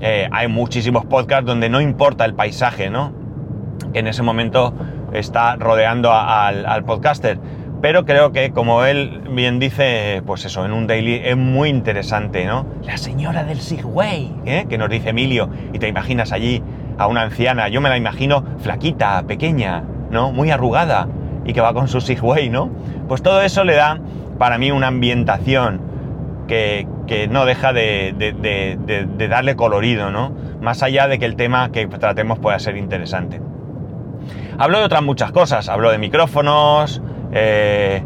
eh, 0.00 0.28
hay 0.32 0.48
muchísimos 0.48 1.04
podcasts 1.04 1.46
donde 1.46 1.68
no 1.68 1.80
importa 1.80 2.24
el 2.24 2.34
paisaje, 2.34 2.90
¿no? 2.90 3.12
Que 3.92 4.00
en 4.00 4.08
ese 4.08 4.22
momento 4.22 4.74
está 5.12 5.54
rodeando 5.56 6.12
al 6.12 6.84
podcaster 6.84 7.38
pero 7.84 8.06
creo 8.06 8.32
que, 8.32 8.50
como 8.50 8.86
él 8.86 9.20
bien 9.28 9.58
dice, 9.58 10.22
pues 10.24 10.46
eso, 10.46 10.64
en 10.64 10.72
un 10.72 10.86
daily 10.86 11.20
es 11.22 11.36
muy 11.36 11.68
interesante, 11.68 12.46
¿no? 12.46 12.64
La 12.82 12.96
señora 12.96 13.44
del 13.44 13.60
Segway, 13.60 14.34
¿eh? 14.46 14.64
que 14.70 14.78
nos 14.78 14.88
dice 14.88 15.10
Emilio, 15.10 15.50
y 15.70 15.78
te 15.78 15.86
imaginas 15.86 16.32
allí 16.32 16.62
a 16.96 17.08
una 17.08 17.20
anciana, 17.20 17.68
yo 17.68 17.82
me 17.82 17.90
la 17.90 17.98
imagino 17.98 18.42
flaquita, 18.60 19.22
pequeña, 19.26 19.84
¿no? 20.10 20.32
Muy 20.32 20.50
arrugada 20.50 21.08
y 21.44 21.52
que 21.52 21.60
va 21.60 21.74
con 21.74 21.86
su 21.88 22.00
Segway, 22.00 22.48
¿no? 22.48 22.70
Pues 23.06 23.20
todo 23.20 23.42
eso 23.42 23.64
le 23.64 23.74
da 23.74 24.00
para 24.38 24.56
mí 24.56 24.70
una 24.70 24.86
ambientación 24.86 25.82
que, 26.48 26.86
no 27.28 27.44
deja 27.44 27.74
de, 27.74 28.14
darle 29.28 29.56
colorido, 29.56 30.10
¿no? 30.10 30.32
Más 30.62 30.82
allá 30.82 31.06
de 31.06 31.18
que 31.18 31.26
el 31.26 31.36
tema 31.36 31.70
que 31.70 31.86
tratemos 31.86 32.38
pueda 32.38 32.58
ser 32.58 32.78
interesante. 32.78 33.42
Hablo 34.56 34.78
de 34.78 34.84
otras 34.86 35.02
muchas 35.02 35.32
cosas, 35.32 35.68
hablo 35.68 35.90
de 35.90 35.98
micrófonos, 35.98 37.02
eh, 37.34 38.02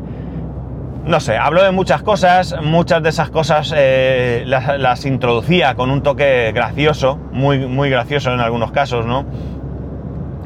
no 1.04 1.20
sé, 1.20 1.36
hablo 1.36 1.62
de 1.62 1.70
muchas 1.70 2.02
cosas, 2.02 2.56
muchas 2.62 3.02
de 3.02 3.10
esas 3.10 3.30
cosas 3.30 3.72
eh, 3.76 4.44
las, 4.46 5.04
introducía 5.04 5.74
con 5.74 5.90
un 5.90 6.02
toque 6.02 6.50
gracioso, 6.52 7.18
muy, 7.32 7.66
muy 7.66 7.90
gracioso 7.90 8.32
en 8.32 8.40
algunos 8.40 8.72
casos, 8.72 9.06
¿no? 9.06 9.26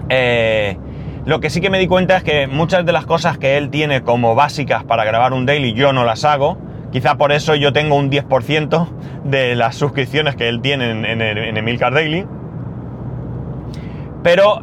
Eh, 0.09 0.77
lo 1.25 1.41
que 1.41 1.51
sí 1.51 1.61
que 1.61 1.71
me 1.71 1.79
di 1.79 1.87
cuenta 1.87 2.17
es 2.17 2.25
que 2.25 2.49
muchas 2.49 2.85
de 2.85 2.93
las 2.93 3.07
cosas 3.07 3.39
que 3.39 3.57
él 3.57 3.71
tiene 3.71 4.03
como 4.03 4.35
básicas 4.35 4.83
para 4.85 5.05
grabar 5.05 5.33
un 5.33 5.47
daily 5.47 5.73
yo 5.73 5.93
no 5.93 6.05
las 6.05 6.25
hago. 6.25 6.59
Quizá 6.91 7.17
por 7.17 7.33
eso 7.33 7.55
yo 7.55 7.73
tengo 7.73 7.95
un 7.95 8.11
10% 8.11 8.89
de 9.25 9.55
las 9.55 9.77
suscripciones 9.77 10.37
que 10.37 10.49
él 10.49 10.61
tiene 10.61 10.91
en, 10.91 11.23
en, 11.23 11.57
Emilcar 11.57 11.95
Daily. 11.95 12.27
Pero, 14.23 14.61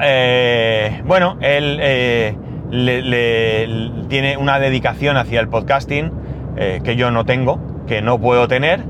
bueno, 1.05 1.37
él 1.41 2.37
le, 2.71 3.91
tiene 4.07 4.37
una 4.37 4.59
dedicación 4.59 5.17
hacia 5.17 5.39
el 5.39 5.47
podcasting 5.47 6.11
eh, 6.57 6.81
que 6.83 6.95
yo 6.95 7.11
no 7.11 7.25
tengo, 7.25 7.59
que 7.87 8.01
no 8.01 8.19
puedo 8.19 8.47
tener 8.47 8.83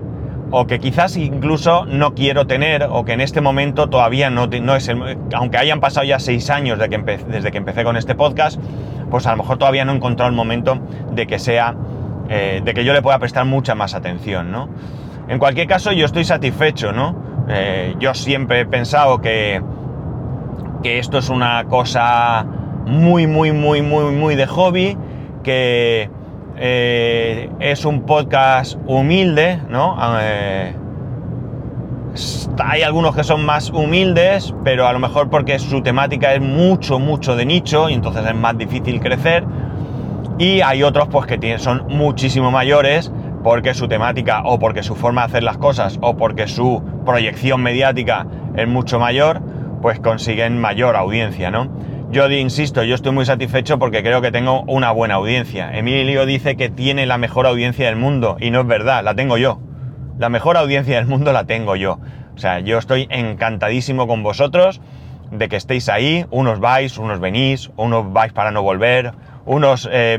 o 0.52 0.66
que 0.68 0.80
quizás 0.80 1.16
incluso 1.18 1.86
no 1.86 2.16
quiero 2.16 2.48
tener, 2.48 2.88
o 2.90 3.06
que 3.06 3.14
en 3.14 3.22
este 3.22 3.42
momento 3.42 3.88
todavía 3.88 4.30
no, 4.30 4.46
es 4.76 4.88
el, 4.88 5.18
aunque 5.34 5.58
hayan 5.58 5.80
pasado 5.80 6.06
ya 6.06 6.20
seis 6.20 6.50
años 6.50 6.80
desde 6.80 7.52
que 7.52 7.58
empecé 7.58 7.84
con 7.84 7.98
este 7.98 8.16
podcast, 8.16 8.60
pues 9.10 9.28
a 9.28 9.32
lo 9.32 9.38
mejor 9.38 9.58
todavía 9.58 9.86
no 9.86 9.92
he 9.92 9.96
encontrado 9.96 10.30
el 10.30 10.36
momento 10.36 10.80
de 11.12 11.28
que 11.28 11.40
sea, 11.40 11.76
eh, 12.30 12.62
de 12.64 12.74
que 12.74 12.84
yo 12.84 12.94
le 12.94 13.02
pueda 13.02 13.20
prestar 13.20 13.46
mucha 13.46 13.76
más 13.76 13.94
atención, 13.94 14.52
¿no? 14.52 14.70
En 15.28 15.38
cualquier 15.38 15.68
caso, 15.68 15.92
yo 15.92 16.06
estoy 16.06 16.26
satisfecho, 16.26 16.92
¿no? 16.92 17.46
Eh, 17.48 17.96
yo 18.00 18.16
siempre 18.16 18.62
he 18.62 18.66
pensado 18.66 19.22
que, 19.22 19.62
que 20.82 20.98
esto 20.98 21.20
es 21.20 21.30
una 21.30 21.66
cosa 21.66 22.46
muy, 22.90 23.28
muy, 23.28 23.52
muy, 23.52 23.82
muy, 23.82 24.12
muy 24.12 24.36
de 24.36 24.48
hobby, 24.48 24.98
que 25.44 26.10
eh, 26.58 27.50
es 27.60 27.86
un 27.86 28.02
podcast 28.02 28.78
humilde, 28.88 29.60
¿no? 29.70 29.98
Eh, 30.20 30.74
hay 32.64 32.82
algunos 32.82 33.16
que 33.16 33.24
son 33.24 33.46
más 33.46 33.70
humildes, 33.70 34.54
pero 34.64 34.88
a 34.88 34.94
lo 34.94 35.00
mejor 35.00 35.30
porque 35.30 35.60
su 35.60 35.82
temática 35.82 36.34
es 36.34 36.42
mucho, 36.42 37.00
mucho 37.00 37.36
de 37.36 37.46
nicho 37.46 37.90
y 37.90 37.94
entonces 37.94 38.26
es 38.26 38.36
más 38.36 38.58
difícil 38.58 39.00
crecer. 39.00 39.46
Y 40.38 40.62
hay 40.62 40.84
otros 40.84 41.08
pues 41.10 41.28
que 41.28 41.60
son 41.60 41.86
muchísimo 41.90 42.50
mayores 42.50 43.12
porque 43.44 43.74
su 43.74 43.88
temática 43.88 44.42
o 44.46 44.58
porque 44.58 44.84
su 44.84 44.96
forma 44.96 45.22
de 45.22 45.28
hacer 45.28 45.44
las 45.44 45.58
cosas 45.58 46.00
o 46.02 46.18
porque 46.18 46.48
su 46.48 46.82
proyección 47.06 47.62
mediática 47.62 48.26
es 48.56 48.68
mucho 48.68 49.00
mayor, 49.00 49.42
pues 49.82 50.00
consiguen 50.00 50.60
mayor 50.60 50.96
audiencia, 50.96 51.52
¿no? 51.52 51.70
Yo 52.12 52.28
insisto, 52.28 52.82
yo 52.82 52.96
estoy 52.96 53.12
muy 53.12 53.24
satisfecho 53.28 53.78
porque 53.78 54.02
creo 54.02 54.20
que 54.20 54.32
tengo 54.32 54.64
una 54.64 54.90
buena 54.90 55.14
audiencia. 55.14 55.78
Emilio 55.78 56.26
dice 56.26 56.58
que 56.58 56.68
tiene 56.68 57.06
la 57.06 57.20
mejor 57.20 57.46
audiencia 57.46 57.86
del 57.86 57.98
mundo 57.98 58.36
y 58.40 58.50
no 58.50 58.62
es 58.62 58.68
verdad, 58.68 59.04
la 59.04 59.14
tengo 59.14 59.38
yo. 59.38 59.60
La 60.18 60.30
mejor 60.30 60.58
audiencia 60.58 60.96
del 60.96 61.06
mundo 61.06 61.32
la 61.34 61.44
tengo 61.44 61.76
yo. 61.76 62.00
O 62.34 62.40
sea, 62.40 62.62
yo 62.62 62.80
estoy 62.80 63.06
encantadísimo 63.12 64.08
con 64.08 64.24
vosotros 64.24 64.82
de 65.30 65.50
que 65.50 65.56
estéis 65.56 65.88
ahí. 65.88 66.26
Unos 66.32 66.60
vais, 66.60 66.98
unos 66.98 67.20
venís, 67.20 67.70
unos 67.78 68.12
vais 68.12 68.34
para 68.34 68.50
no 68.50 68.64
volver, 68.64 69.14
unos 69.46 69.88
eh, 69.92 70.18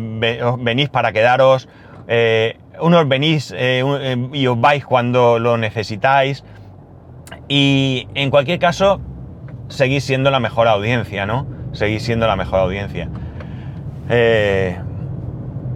venís 0.60 0.90
para 0.90 1.10
quedaros, 1.10 1.68
eh, 2.06 2.56
unos 2.80 3.08
venís 3.08 3.52
eh, 3.56 4.28
y 4.32 4.46
os 4.46 4.60
vais 4.60 4.84
cuando 4.84 5.40
lo 5.40 5.56
necesitáis. 5.56 6.44
Y 7.48 8.06
en 8.14 8.30
cualquier 8.30 8.60
caso, 8.60 9.00
seguís 9.66 10.04
siendo 10.04 10.30
la 10.30 10.38
mejor 10.38 10.68
audiencia, 10.68 11.26
¿no? 11.26 11.58
Seguís 11.72 12.02
siendo 12.02 12.26
la 12.26 12.36
mejor 12.36 12.60
audiencia. 12.60 13.08
Eh, 14.08 14.76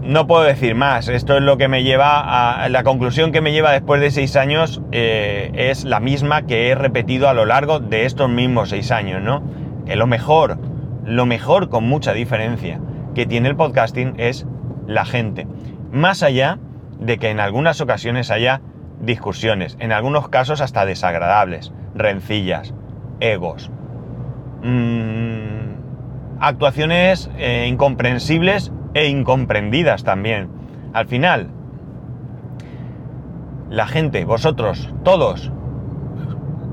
no 0.03 0.27
puedo 0.27 0.43
decir 0.43 0.75
más, 0.75 1.09
esto 1.09 1.37
es 1.37 1.43
lo 1.43 1.57
que 1.57 1.69
me 1.69 1.83
lleva 1.83 2.63
a... 2.63 2.69
La 2.69 2.83
conclusión 2.83 3.33
que 3.33 3.41
me 3.41 3.53
lleva 3.53 3.73
después 3.73 4.01
de 4.03 4.11
seis 4.11 4.37
años 4.37 4.83
eh, 4.93 5.51
es 5.55 5.85
la 5.85 5.99
misma 5.99 6.43
que 6.43 6.69
he 6.69 6.75
repetido 6.75 7.29
a 7.29 7.35
lo 7.35 7.47
largo 7.47 7.81
de 7.81 8.05
estos 8.05 8.29
mismos 8.29 8.69
seis 8.69 8.91
años, 8.91 9.23
¿no? 9.23 9.43
Que 9.87 9.97
lo 9.97 10.07
mejor, 10.07 10.59
lo 11.05 11.25
mejor 11.25 11.71
con 11.71 11.85
mucha 11.85 12.13
diferencia 12.13 12.81
que 13.15 13.25
tiene 13.25 13.49
el 13.49 13.57
podcasting 13.57 14.15
es 14.19 14.47
la 14.87 15.07
gente. 15.07 15.47
Más 15.91 16.23
allá 16.23 16.59
de 16.99 17.19
que 17.19 17.31
en 17.31 17.41
algunas 17.41 17.81
ocasiones 17.81 18.31
haya 18.31 18.61
discusiones, 19.01 19.77
en 19.81 19.93
algunos 19.93 20.29
casos 20.29 20.61
hasta 20.61 20.85
desagradables, 20.85 21.73
rencillas, 21.95 22.75
egos. 23.21 23.71
Mmm 24.63 25.34
actuaciones 26.41 27.31
eh, 27.39 27.67
incomprensibles 27.69 28.73
e 28.95 29.09
incomprendidas 29.09 30.05
también. 30.05 30.49
Al 30.93 31.07
final, 31.07 31.51
la 33.71 33.87
gente, 33.87 34.25
vosotros, 34.25 34.93
todos, 35.03 35.51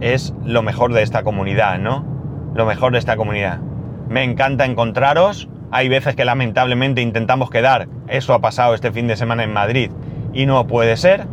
es 0.01 0.33
lo 0.43 0.61
mejor 0.61 0.93
de 0.93 1.03
esta 1.03 1.23
comunidad, 1.23 1.79
¿no? 1.79 2.05
Lo 2.53 2.65
mejor 2.65 2.91
de 2.91 2.99
esta 2.99 3.17
comunidad. 3.17 3.59
Me 4.09 4.23
encanta 4.23 4.65
encontraros. 4.65 5.47
Hay 5.71 5.87
veces 5.87 6.15
que 6.15 6.25
lamentablemente 6.25 7.01
intentamos 7.01 7.49
quedar. 7.49 7.87
Eso 8.07 8.33
ha 8.33 8.41
pasado 8.41 8.73
este 8.73 8.91
fin 8.91 9.07
de 9.07 9.15
semana 9.15 9.43
en 9.43 9.53
Madrid 9.53 9.89
y 10.33 10.45
no 10.45 10.67
puede 10.67 10.97
ser, 10.97 11.27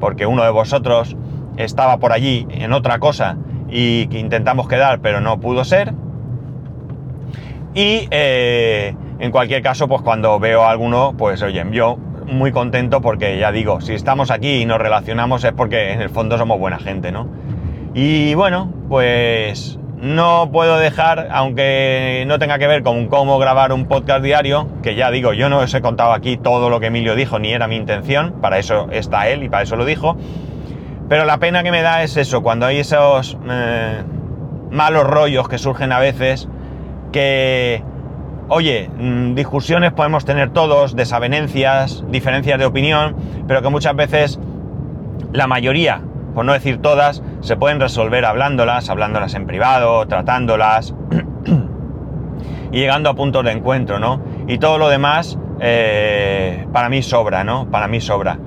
porque 0.00 0.26
uno 0.26 0.42
de 0.44 0.50
vosotros 0.50 1.16
estaba 1.56 1.98
por 1.98 2.12
allí 2.12 2.46
en 2.50 2.72
otra 2.72 2.98
cosa 2.98 3.36
y 3.68 4.06
que 4.06 4.18
intentamos 4.18 4.68
quedar, 4.68 5.00
pero 5.00 5.20
no 5.20 5.40
pudo 5.40 5.64
ser. 5.64 5.94
Y 7.74 8.08
eh, 8.10 8.94
en 9.18 9.30
cualquier 9.30 9.62
caso, 9.62 9.88
pues 9.88 10.02
cuando 10.02 10.38
veo 10.38 10.62
a 10.62 10.70
alguno, 10.70 11.14
pues 11.16 11.42
oye, 11.42 11.64
yo 11.70 11.96
muy 12.26 12.52
contento 12.52 13.00
porque 13.00 13.38
ya 13.38 13.52
digo, 13.52 13.80
si 13.80 13.94
estamos 13.94 14.30
aquí 14.30 14.62
y 14.62 14.66
nos 14.66 14.78
relacionamos 14.78 15.44
es 15.44 15.52
porque 15.52 15.92
en 15.92 16.00
el 16.00 16.10
fondo 16.10 16.38
somos 16.38 16.58
buena 16.58 16.78
gente, 16.78 17.12
¿no? 17.12 17.28
Y 17.94 18.34
bueno, 18.34 18.72
pues 18.88 19.78
no 20.02 20.50
puedo 20.50 20.78
dejar, 20.78 21.28
aunque 21.30 22.24
no 22.26 22.38
tenga 22.38 22.58
que 22.58 22.66
ver 22.66 22.82
con 22.82 23.06
cómo 23.06 23.38
grabar 23.38 23.72
un 23.72 23.86
podcast 23.86 24.24
diario, 24.24 24.68
que 24.82 24.94
ya 24.96 25.10
digo, 25.10 25.32
yo 25.32 25.48
no 25.48 25.58
os 25.58 25.72
he 25.74 25.80
contado 25.80 26.12
aquí 26.12 26.36
todo 26.36 26.70
lo 26.70 26.80
que 26.80 26.86
Emilio 26.86 27.14
dijo, 27.14 27.38
ni 27.38 27.52
era 27.52 27.68
mi 27.68 27.76
intención, 27.76 28.40
para 28.40 28.58
eso 28.58 28.88
está 28.90 29.28
él 29.28 29.44
y 29.44 29.48
para 29.48 29.62
eso 29.62 29.76
lo 29.76 29.84
dijo, 29.84 30.16
pero 31.08 31.24
la 31.24 31.38
pena 31.38 31.62
que 31.62 31.70
me 31.70 31.82
da 31.82 32.02
es 32.02 32.16
eso, 32.16 32.42
cuando 32.42 32.66
hay 32.66 32.78
esos 32.78 33.38
eh, 33.48 34.02
malos 34.70 35.04
rollos 35.04 35.48
que 35.48 35.58
surgen 35.58 35.92
a 35.92 36.00
veces, 36.00 36.48
que, 37.12 37.82
oye, 38.48 38.88
mm, 38.98 39.34
discusiones 39.34 39.92
podemos 39.92 40.24
tener 40.24 40.50
todos, 40.50 40.96
desavenencias, 40.96 42.04
diferencias 42.10 42.58
de 42.58 42.64
opinión, 42.64 43.14
pero 43.46 43.62
que 43.62 43.68
muchas 43.68 43.94
veces 43.94 44.40
la 45.32 45.46
mayoría, 45.46 46.02
por 46.34 46.44
no 46.44 46.52
decir 46.52 46.78
todas, 46.78 47.22
se 47.40 47.56
pueden 47.56 47.80
resolver 47.80 48.24
hablándolas, 48.24 48.90
hablándolas 48.90 49.34
en 49.34 49.46
privado, 49.46 50.06
tratándolas 50.06 50.94
y 52.72 52.78
llegando 52.78 53.10
a 53.10 53.14
puntos 53.14 53.44
de 53.44 53.52
encuentro, 53.52 53.98
¿no? 53.98 54.20
Y 54.48 54.58
todo 54.58 54.78
lo 54.78 54.88
demás, 54.88 55.38
eh, 55.60 56.66
para 56.72 56.88
mí 56.88 57.02
sobra, 57.02 57.44
¿no? 57.44 57.70
Para 57.70 57.86
mí 57.86 58.00
sobra. 58.00 58.38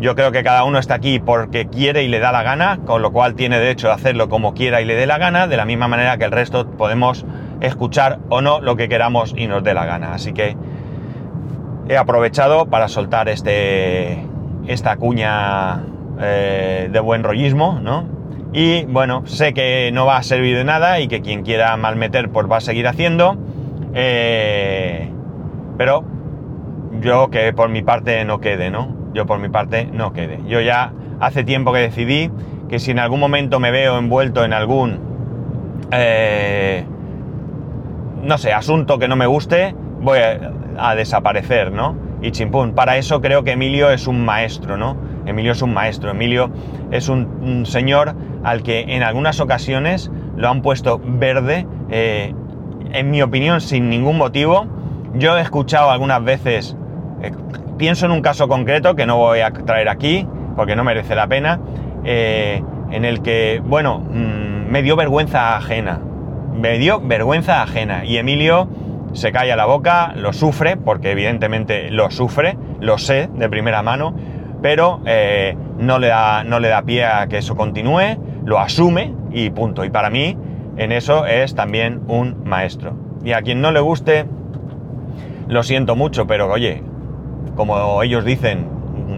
Yo 0.00 0.14
creo 0.16 0.32
que 0.32 0.42
cada 0.42 0.64
uno 0.64 0.78
está 0.78 0.94
aquí 0.94 1.18
porque 1.20 1.66
quiere 1.66 2.02
y 2.02 2.08
le 2.08 2.18
da 2.18 2.32
la 2.32 2.42
gana, 2.42 2.80
con 2.84 3.00
lo 3.00 3.12
cual 3.12 3.34
tiene 3.34 3.58
derecho 3.58 3.90
a 3.90 3.94
hacerlo 3.94 4.28
como 4.28 4.52
quiera 4.52 4.80
y 4.80 4.84
le 4.84 4.94
dé 4.96 5.06
la 5.06 5.18
gana, 5.18 5.46
de 5.46 5.56
la 5.56 5.64
misma 5.64 5.88
manera 5.88 6.18
que 6.18 6.24
el 6.24 6.32
resto 6.32 6.66
podemos 6.66 7.24
escuchar 7.60 8.18
o 8.28 8.40
no 8.40 8.60
lo 8.60 8.76
que 8.76 8.88
queramos 8.88 9.34
y 9.36 9.46
nos 9.46 9.62
dé 9.62 9.72
la 9.72 9.86
gana. 9.86 10.12
Así 10.14 10.32
que 10.32 10.56
he 11.88 11.96
aprovechado 11.96 12.66
para 12.66 12.88
soltar 12.88 13.28
este, 13.28 14.26
esta 14.66 14.96
cuña 14.96 15.82
eh, 16.20 16.88
de 16.90 17.00
buen 17.00 17.22
rollismo, 17.22 17.78
¿no? 17.80 18.04
Y 18.52 18.84
bueno, 18.84 19.26
sé 19.26 19.52
que 19.52 19.90
no 19.92 20.06
va 20.06 20.16
a 20.16 20.22
servir 20.22 20.56
de 20.56 20.64
nada 20.64 21.00
y 21.00 21.08
que 21.08 21.20
quien 21.20 21.42
quiera 21.42 21.76
malmeter 21.76 22.30
pues 22.30 22.50
va 22.50 22.58
a 22.58 22.60
seguir 22.60 22.86
haciendo. 22.86 23.36
Eh, 23.94 25.10
pero 25.76 26.04
yo 27.00 27.30
que 27.30 27.52
por 27.52 27.68
mi 27.68 27.82
parte 27.82 28.24
no 28.24 28.40
quede, 28.40 28.70
¿no? 28.70 29.03
Yo 29.14 29.26
por 29.26 29.38
mi 29.38 29.48
parte 29.48 29.86
no 29.86 30.12
quede. 30.12 30.40
Yo 30.46 30.60
ya 30.60 30.92
hace 31.20 31.44
tiempo 31.44 31.72
que 31.72 31.78
decidí 31.78 32.30
que 32.68 32.78
si 32.78 32.90
en 32.90 32.98
algún 32.98 33.20
momento 33.20 33.60
me 33.60 33.70
veo 33.70 33.98
envuelto 33.98 34.44
en 34.44 34.52
algún 34.52 35.00
eh, 35.90 36.84
no 38.24 38.38
sé, 38.38 38.52
asunto 38.52 38.98
que 38.98 39.06
no 39.06 39.16
me 39.16 39.26
guste, 39.26 39.74
voy 40.00 40.18
a, 40.18 40.94
desaparecer, 40.96 41.70
¿no? 41.70 41.96
Y 42.20 42.30
chimpún. 42.32 42.72
Para 42.72 42.96
eso 42.96 43.20
creo 43.20 43.44
que 43.44 43.52
Emilio 43.52 43.90
es 43.90 44.06
un 44.06 44.24
maestro, 44.24 44.76
¿no? 44.76 44.96
Emilio 45.26 45.52
es 45.52 45.62
un 45.62 45.72
maestro. 45.72 46.10
Emilio 46.10 46.50
es 46.90 47.08
un, 47.08 47.64
señor 47.66 48.14
al 48.42 48.62
que 48.62 48.80
en 48.88 49.02
algunas 49.02 49.40
ocasiones 49.40 50.10
lo 50.36 50.48
han 50.48 50.62
puesto 50.62 51.00
verde, 51.04 51.66
eh, 51.90 52.34
en 52.92 53.10
mi 53.10 53.22
opinión, 53.22 53.60
sin 53.60 53.88
ningún 53.88 54.16
motivo. 54.16 54.66
Yo 55.14 55.36
he 55.36 55.42
escuchado 55.42 55.90
algunas 55.90 56.24
veces, 56.24 56.76
eh, 57.22 57.30
pienso 57.84 58.06
en 58.06 58.12
un 58.12 58.22
caso 58.22 58.48
concreto 58.48 58.96
que 58.96 59.04
no 59.04 59.18
voy 59.18 59.40
a 59.40 59.50
traer 59.50 59.90
aquí, 59.90 60.26
porque 60.56 60.74
no 60.74 60.84
merece 60.84 61.14
la 61.14 61.26
pena, 61.26 61.60
eh, 62.02 62.62
en 62.90 63.04
el 63.04 63.20
que, 63.20 63.60
bueno, 63.62 63.98
mm, 63.98 64.70
me 64.70 64.80
dio 64.80 64.96
vergüenza 64.96 65.54
ajena. 65.54 66.00
Me 66.54 66.78
dio 66.78 66.98
vergüenza 67.02 67.62
ajena. 67.62 68.06
Y 68.06 68.16
Emilio 68.16 68.70
se 69.12 69.32
calla 69.32 69.54
la 69.54 69.66
boca, 69.66 70.14
lo 70.16 70.32
sufre, 70.32 70.78
porque 70.78 71.10
evidentemente 71.10 71.90
lo 71.90 72.10
sufre, 72.10 72.56
lo 72.80 72.96
sé 72.96 73.28
de 73.34 73.50
primera 73.50 73.82
mano, 73.82 74.14
pero 74.62 75.02
eh, 75.04 75.54
no, 75.76 75.98
le 75.98 76.06
da, 76.06 76.42
no 76.42 76.60
le 76.60 76.68
da 76.68 76.80
pie 76.84 77.04
a 77.04 77.26
que 77.26 77.36
eso 77.36 77.54
continúe, 77.54 78.16
lo 78.46 78.60
asume 78.60 79.14
y 79.30 79.50
punto. 79.50 79.84
Y 79.84 79.90
para 79.90 80.08
mí, 80.08 80.38
en 80.78 80.90
eso 80.90 81.26
es 81.26 81.54
también 81.54 82.00
un 82.08 82.44
maestro. 82.44 82.96
Y 83.22 83.32
a 83.32 83.42
quien 83.42 83.60
no 83.60 83.72
le 83.72 83.80
guste, 83.80 84.24
lo 85.48 85.62
siento 85.62 85.96
mucho, 85.96 86.26
pero 86.26 86.50
oye, 86.50 86.82
como 87.54 88.02
ellos 88.02 88.24
dicen, 88.24 88.68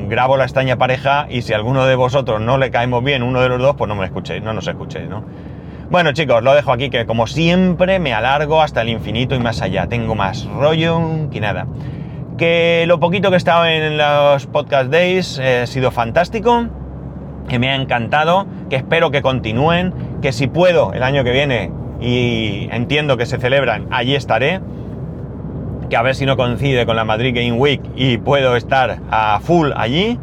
grabo 0.09 0.37
la 0.37 0.45
extraña 0.45 0.77
pareja 0.77 1.27
y 1.29 1.43
si 1.43 1.53
a 1.53 1.57
alguno 1.57 1.87
de 1.87 1.95
vosotros 1.97 2.41
no 2.41 2.59
le 2.59 2.71
caemos 2.71 3.03
bien, 3.03 3.23
uno 3.23 3.41
de 3.41 3.49
los 3.49 3.61
dos, 3.61 3.77
pues 3.77 3.89
no 3.89 3.95
me 3.95 4.05
escuchéis, 4.05 4.43
no 4.43 4.53
nos 4.53 4.67
escuchéis, 4.67 5.09
¿no? 5.09 5.25
Bueno 5.89 6.13
chicos, 6.13 6.43
lo 6.43 6.53
dejo 6.55 6.73
aquí 6.73 6.91
que 6.91 7.07
como 7.07 7.29
siempre 7.29 8.01
me 8.01 8.13
alargo 8.13 8.61
hasta 8.61 8.83
el 8.83 8.89
infinito 8.89 9.37
y 9.37 9.39
más 9.39 9.63
allá. 9.63 9.87
Tengo 9.87 10.17
más 10.17 10.45
rollo 10.47 11.29
que 11.31 11.41
nada. 11.41 11.69
Que 12.37 12.85
lo 12.89 12.99
poquito 12.99 13.31
que 13.31 13.35
he 13.35 13.39
estado 13.39 13.67
en 13.67 13.97
los 13.97 14.47
podcast 14.47 14.91
days 14.91 15.39
eh, 15.39 15.61
ha 15.63 15.67
sido 15.67 15.93
fantástico, 15.93 16.67
que 17.49 17.61
me 17.61 17.71
ha 17.71 17.77
encantado, 17.77 18.47
que 18.69 18.77
espero 18.77 19.13
que 19.13 19.23
continúen, 19.23 19.95
que 20.21 20.33
si 20.33 20.49
puedo 20.49 20.93
el 20.93 21.05
año 21.05 21.23
que 21.23 21.31
viene 21.31 21.71
y 22.01 22.69
entiendo 22.73 23.17
que 23.17 23.25
se 23.25 23.39
celebran, 23.39 23.87
allí 23.91 24.17
estaré. 24.17 24.61
Que 25.89 25.97
a 25.97 26.03
ver 26.03 26.15
si 26.15 26.27
no 26.27 26.37
coincide 26.37 26.87
con 26.87 26.97
la 26.97 27.05
Madrid 27.05 27.35
Game 27.35 27.53
Week 27.53 27.81
y 27.95 28.19
puedo 28.19 28.57
estar 28.57 28.99
a 29.11 29.41
full 29.41 29.71
allí 29.77 30.19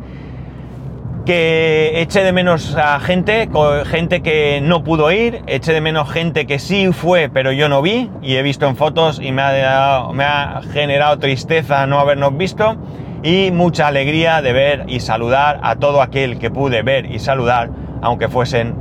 que 1.25 2.01
eche 2.01 2.21
de 2.21 2.33
menos 2.33 2.75
a 2.75 2.99
gente, 2.99 3.49
gente 3.85 4.21
que 4.21 4.59
no 4.61 4.83
pudo 4.83 5.09
ir, 5.11 5.41
eche 5.47 5.71
de 5.71 5.79
menos 5.79 6.11
gente 6.11 6.45
que 6.45 6.59
sí 6.59 6.91
fue, 6.91 7.29
pero 7.29 7.53
yo 7.53 7.69
no 7.69 7.81
vi, 7.81 8.09
y 8.21 8.35
he 8.35 8.41
visto 8.41 8.67
en 8.67 8.75
fotos 8.75 9.21
y 9.21 9.31
me 9.31 9.41
ha, 9.41 10.09
me 10.13 10.25
ha 10.25 10.61
generado 10.73 11.19
tristeza 11.19 11.85
no 11.87 11.99
habernos 11.99 12.35
visto, 12.37 12.75
y 13.23 13.51
mucha 13.51 13.87
alegría 13.87 14.41
de 14.41 14.51
ver 14.51 14.83
y 14.87 14.99
saludar 14.99 15.61
a 15.63 15.77
todo 15.77 16.01
aquel 16.01 16.39
que 16.39 16.51
pude 16.51 16.83
ver 16.83 17.05
y 17.05 17.19
saludar, 17.19 17.69
aunque 18.01 18.27
fuesen 18.27 18.75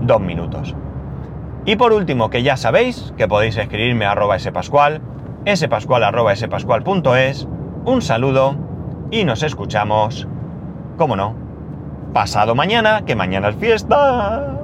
dos 0.00 0.20
minutos. 0.20 0.74
Y 1.64 1.76
por 1.76 1.92
último, 1.92 2.28
que 2.28 2.42
ya 2.42 2.56
sabéis 2.56 3.12
que 3.16 3.28
podéis 3.28 3.56
escribirme 3.56 4.04
a 4.04 4.12
arroba 4.12 4.38
spascual, 4.38 5.00
spascual.es, 5.46 7.48
un 7.84 8.02
saludo 8.02 8.56
y 9.10 9.24
nos 9.24 9.42
escuchamos, 9.42 10.26
como 10.96 11.16
no, 11.16 11.34
pasado 12.12 12.54
mañana, 12.54 13.04
que 13.04 13.14
mañana 13.14 13.48
es 13.48 13.56
fiesta. 13.56 14.57